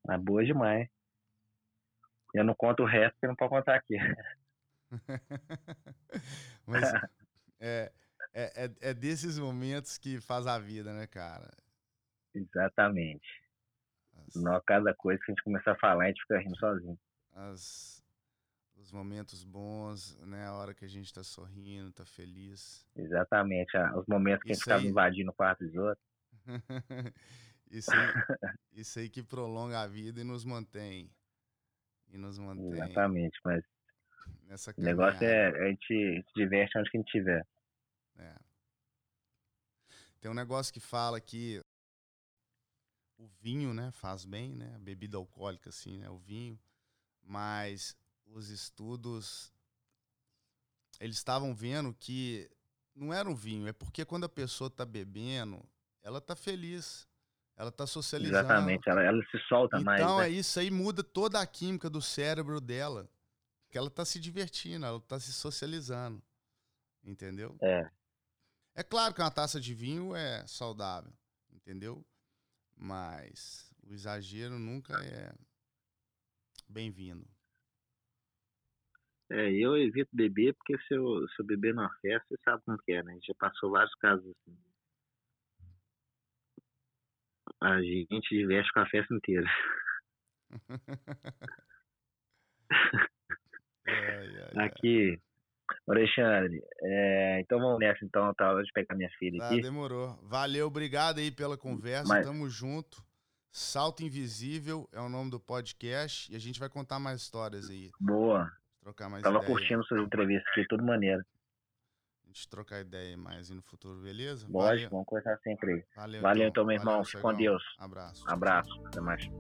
Mas 0.07 0.21
boa 0.23 0.45
demais. 0.45 0.89
Eu 2.35 2.45
não 2.45 2.55
conto 2.55 2.83
o 2.83 2.87
resto, 2.87 3.13
porque 3.15 3.27
não 3.29 3.37
pode 3.37 3.51
contar 3.51 3.77
aqui. 3.77 3.95
Mas 6.67 6.83
é, 7.61 7.93
é, 8.33 8.65
é, 8.65 8.71
é 8.91 8.95
desses 8.95 9.39
momentos 9.39 9.97
que 9.99 10.21
faz 10.21 10.47
a 10.47 10.59
vida, 10.59 10.93
né, 10.93 11.07
cara? 11.07 11.51
Exatamente. 12.35 13.43
As, 14.27 14.35
Não, 14.35 14.61
cada 14.67 14.95
coisa 14.95 15.21
que 15.25 15.31
a 15.31 15.35
gente 15.35 15.45
começar 15.45 15.73
a 15.73 15.79
falar, 15.79 16.05
a 16.05 16.09
gente 16.09 16.21
fica 16.23 16.39
rindo 16.39 16.57
sozinho. 16.59 16.99
as- 17.33 18.03
os 18.77 18.91
momentos 18.93 19.45
bons, 19.45 20.17
né? 20.27 20.47
A 20.47 20.53
hora 20.55 20.75
que 20.75 20.85
a 20.85 20.89
gente 20.89 21.13
tá 21.13 21.23
sorrindo, 21.23 21.93
tá 21.93 22.05
feliz. 22.05 22.85
Exatamente. 22.97 23.77
ah, 23.77 23.97
Os 23.97 24.07
momentos 24.07 24.45
que 24.45 24.53
a 24.53 24.55
gente 24.55 24.63
Isso 24.63 24.73
aí. 24.73 24.87
invadindo 24.89 25.31
o 25.31 25.35
quarto 25.35 25.65
dos 25.65 25.75
outros. 25.77 26.05
isso, 27.71 27.91
aí, 27.93 28.13
isso 28.73 28.99
aí 28.99 29.09
que 29.09 29.23
prolonga 29.23 29.81
a 29.81 29.87
vida 29.87 30.21
e 30.21 30.25
nos 30.25 30.45
mantém. 30.45 31.09
E 32.15 32.17
nos 32.17 32.39
mantém 32.39 32.73
Exatamente. 32.73 33.39
Mas 33.45 33.65
nessa 34.45 34.73
o 34.77 34.81
negócio 34.81 35.25
é 35.25 35.49
a 35.49 35.69
gente 35.69 36.23
se 36.23 36.35
diverte 36.35 36.79
onde 36.79 36.91
que 36.91 36.97
a 36.97 37.01
gente 37.01 37.09
estiver. 37.09 37.47
É. 38.17 38.35
Tem 40.21 40.31
um 40.31 40.35
negócio 40.35 40.73
que 40.73 40.81
fala 40.81 41.21
que 41.21 41.61
o 43.19 43.27
vinho, 43.41 43.75
né, 43.75 43.91
faz 43.91 44.25
bem, 44.25 44.55
né? 44.55 44.73
A 44.77 44.79
bebida 44.79 45.17
alcoólica, 45.17 45.71
assim, 45.71 45.99
né? 45.99 46.09
O 46.09 46.17
vinho. 46.19 46.59
Mas 47.21 47.97
os 48.27 48.49
estudos, 48.49 49.53
eles 51.01 51.17
estavam 51.17 51.53
vendo 51.53 51.93
que 51.95 52.49
não 52.95 53.13
era 53.13 53.29
o 53.29 53.35
vinho, 53.35 53.67
é 53.67 53.73
porque 53.73 54.05
quando 54.05 54.25
a 54.25 54.29
pessoa 54.29 54.71
tá 54.71 54.85
bebendo, 54.85 55.61
ela 56.01 56.21
tá 56.21 56.37
feliz, 56.37 57.09
ela 57.57 57.71
tá 57.71 57.87
socializando. 57.87 58.39
Exatamente. 58.39 58.89
Ela, 58.89 59.03
ela 59.03 59.23
se 59.31 59.39
solta 59.49 59.81
mais. 59.81 60.01
Então 60.01 60.19
né? 60.19 60.27
é 60.27 60.31
isso 60.31 60.59
aí 60.59 60.71
muda 60.71 61.03
toda 61.03 61.41
a 61.41 61.47
química 61.47 61.89
do 61.89 62.03
cérebro 62.03 62.61
dela. 62.61 63.09
Que 63.71 63.79
ela 63.79 63.91
tá 63.91 64.05
se 64.05 64.21
divertindo, 64.21 64.87
ela 64.87 65.01
tá 65.01 65.19
se 65.19 65.33
socializando. 65.33 66.23
Entendeu? 67.03 67.57
É. 67.61 67.91
É 68.77 68.83
claro 68.83 69.15
que 69.15 69.21
uma 69.21 69.31
taça 69.31 69.61
de 69.61 69.75
vinho 69.75 70.15
é 70.17 70.45
saudável, 70.47 71.13
entendeu? 71.53 72.05
Mas 72.77 73.73
o 73.85 73.93
exagero 73.93 74.59
nunca 74.59 74.95
é 75.05 75.33
bem-vindo. 76.69 77.27
É, 79.31 79.51
eu 79.53 79.77
evito 79.77 80.11
beber 80.13 80.55
porque 80.55 80.77
se 80.87 80.95
eu, 80.95 81.27
se 81.29 81.41
eu 81.41 81.47
beber 81.47 81.75
numa 81.75 81.93
festa, 82.01 82.27
você 82.29 82.41
sabe 82.45 82.63
como 82.65 82.79
que 82.79 82.93
é, 82.93 83.03
né? 83.03 83.13
A 83.13 83.15
gente 83.15 83.27
já 83.27 83.35
passou 83.35 83.71
vários 83.71 83.95
casos 83.97 84.27
assim. 84.27 84.57
A 87.63 87.81
gente 87.81 88.29
diverte 88.31 88.73
com 88.73 88.81
a 88.81 88.87
festa 88.89 89.15
inteira. 89.15 89.47
Ai, 93.87 94.29
ai. 94.57 94.67
Aqui, 94.67 95.21
Alexandre, 95.87 96.63
é, 96.83 97.41
então 97.41 97.59
vamos 97.59 97.79
nessa 97.79 98.05
então, 98.05 98.33
tá 98.35 98.51
hora 98.53 98.63
de 98.63 98.73
pegar 98.73 98.95
minha 98.97 99.11
filha 99.19 99.39
Tá, 99.39 99.47
aqui. 99.49 99.61
demorou. 99.61 100.19
Valeu, 100.23 100.67
obrigado 100.67 101.19
aí 101.19 101.31
pela 101.31 101.57
conversa. 101.57 102.09
Mas- 102.09 102.27
Tamo 102.27 102.49
junto. 102.49 103.03
Salto 103.51 104.03
Invisível 104.03 104.89
é 104.93 105.01
o 105.01 105.09
nome 105.09 105.31
do 105.31 105.39
podcast 105.39 106.33
e 106.33 106.35
a 106.35 106.41
gente 106.41 106.59
vai 106.59 106.69
contar 106.69 106.99
mais 106.99 107.21
histórias 107.21 107.71
aí. 107.71 107.91
Boa. 108.01 108.51
Trocar 108.81 109.09
mais 109.09 109.23
Tava 109.23 109.37
ideia. 109.37 109.49
curtindo 109.53 109.85
suas 109.85 110.05
entrevistas 110.05 110.49
aqui, 110.51 110.67
tudo 110.69 110.83
maneiro. 110.83 111.23
Gente 112.35 112.49
trocar 112.49 112.81
ideia 112.81 113.17
mais 113.17 113.49
aí 113.49 113.55
no 113.55 113.63
futuro, 113.63 114.01
beleza? 114.01 114.45
Lógico, 114.51 114.91
vamos 114.91 115.07
conversar 115.07 115.39
sempre 115.39 115.73
aí. 115.73 115.85
Valeu, 115.95 116.21
Valeu 116.21 116.49
então, 116.49 116.65
meu 116.65 116.75
irmão. 116.75 116.95
Valeu, 116.95 117.05
Fica 117.05 117.23
com. 117.23 117.33
Deus. 117.33 117.63
Abraço. 117.79 118.25
Abraço. 118.27 118.81
Até 118.87 119.01
mais. 119.01 119.31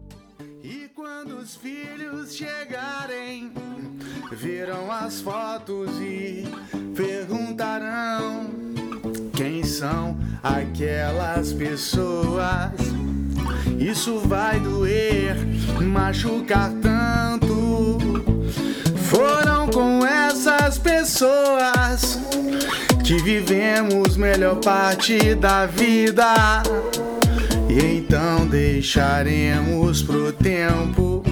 E 0.62 0.88
quando 0.94 1.38
os 1.38 1.56
filhos 1.56 2.36
chegarem, 2.36 3.52
verão 4.30 4.92
as 4.92 5.20
fotos 5.20 5.90
e 6.00 6.44
perguntarão 6.96 8.48
quem 9.36 9.64
são 9.64 10.16
aquelas 10.40 11.52
pessoas. 11.52 12.70
Isso 13.76 14.20
vai 14.20 14.60
doer, 14.60 15.34
machucar 15.82 16.70
tanto. 16.80 17.98
Foram 19.10 19.68
com 19.68 20.06
essas 20.46 20.76
pessoas 20.76 22.18
que 23.02 23.16
vivemos 23.16 24.14
melhor 24.14 24.56
parte 24.56 25.34
da 25.34 25.64
vida. 25.64 26.62
E 27.70 27.98
então 27.98 28.46
deixaremos 28.46 30.02
pro 30.02 30.32
tempo 30.32 31.22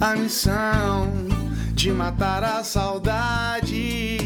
a 0.00 0.16
missão 0.16 1.12
de 1.74 1.92
matar 1.92 2.42
a 2.42 2.64
saudade 2.64 4.17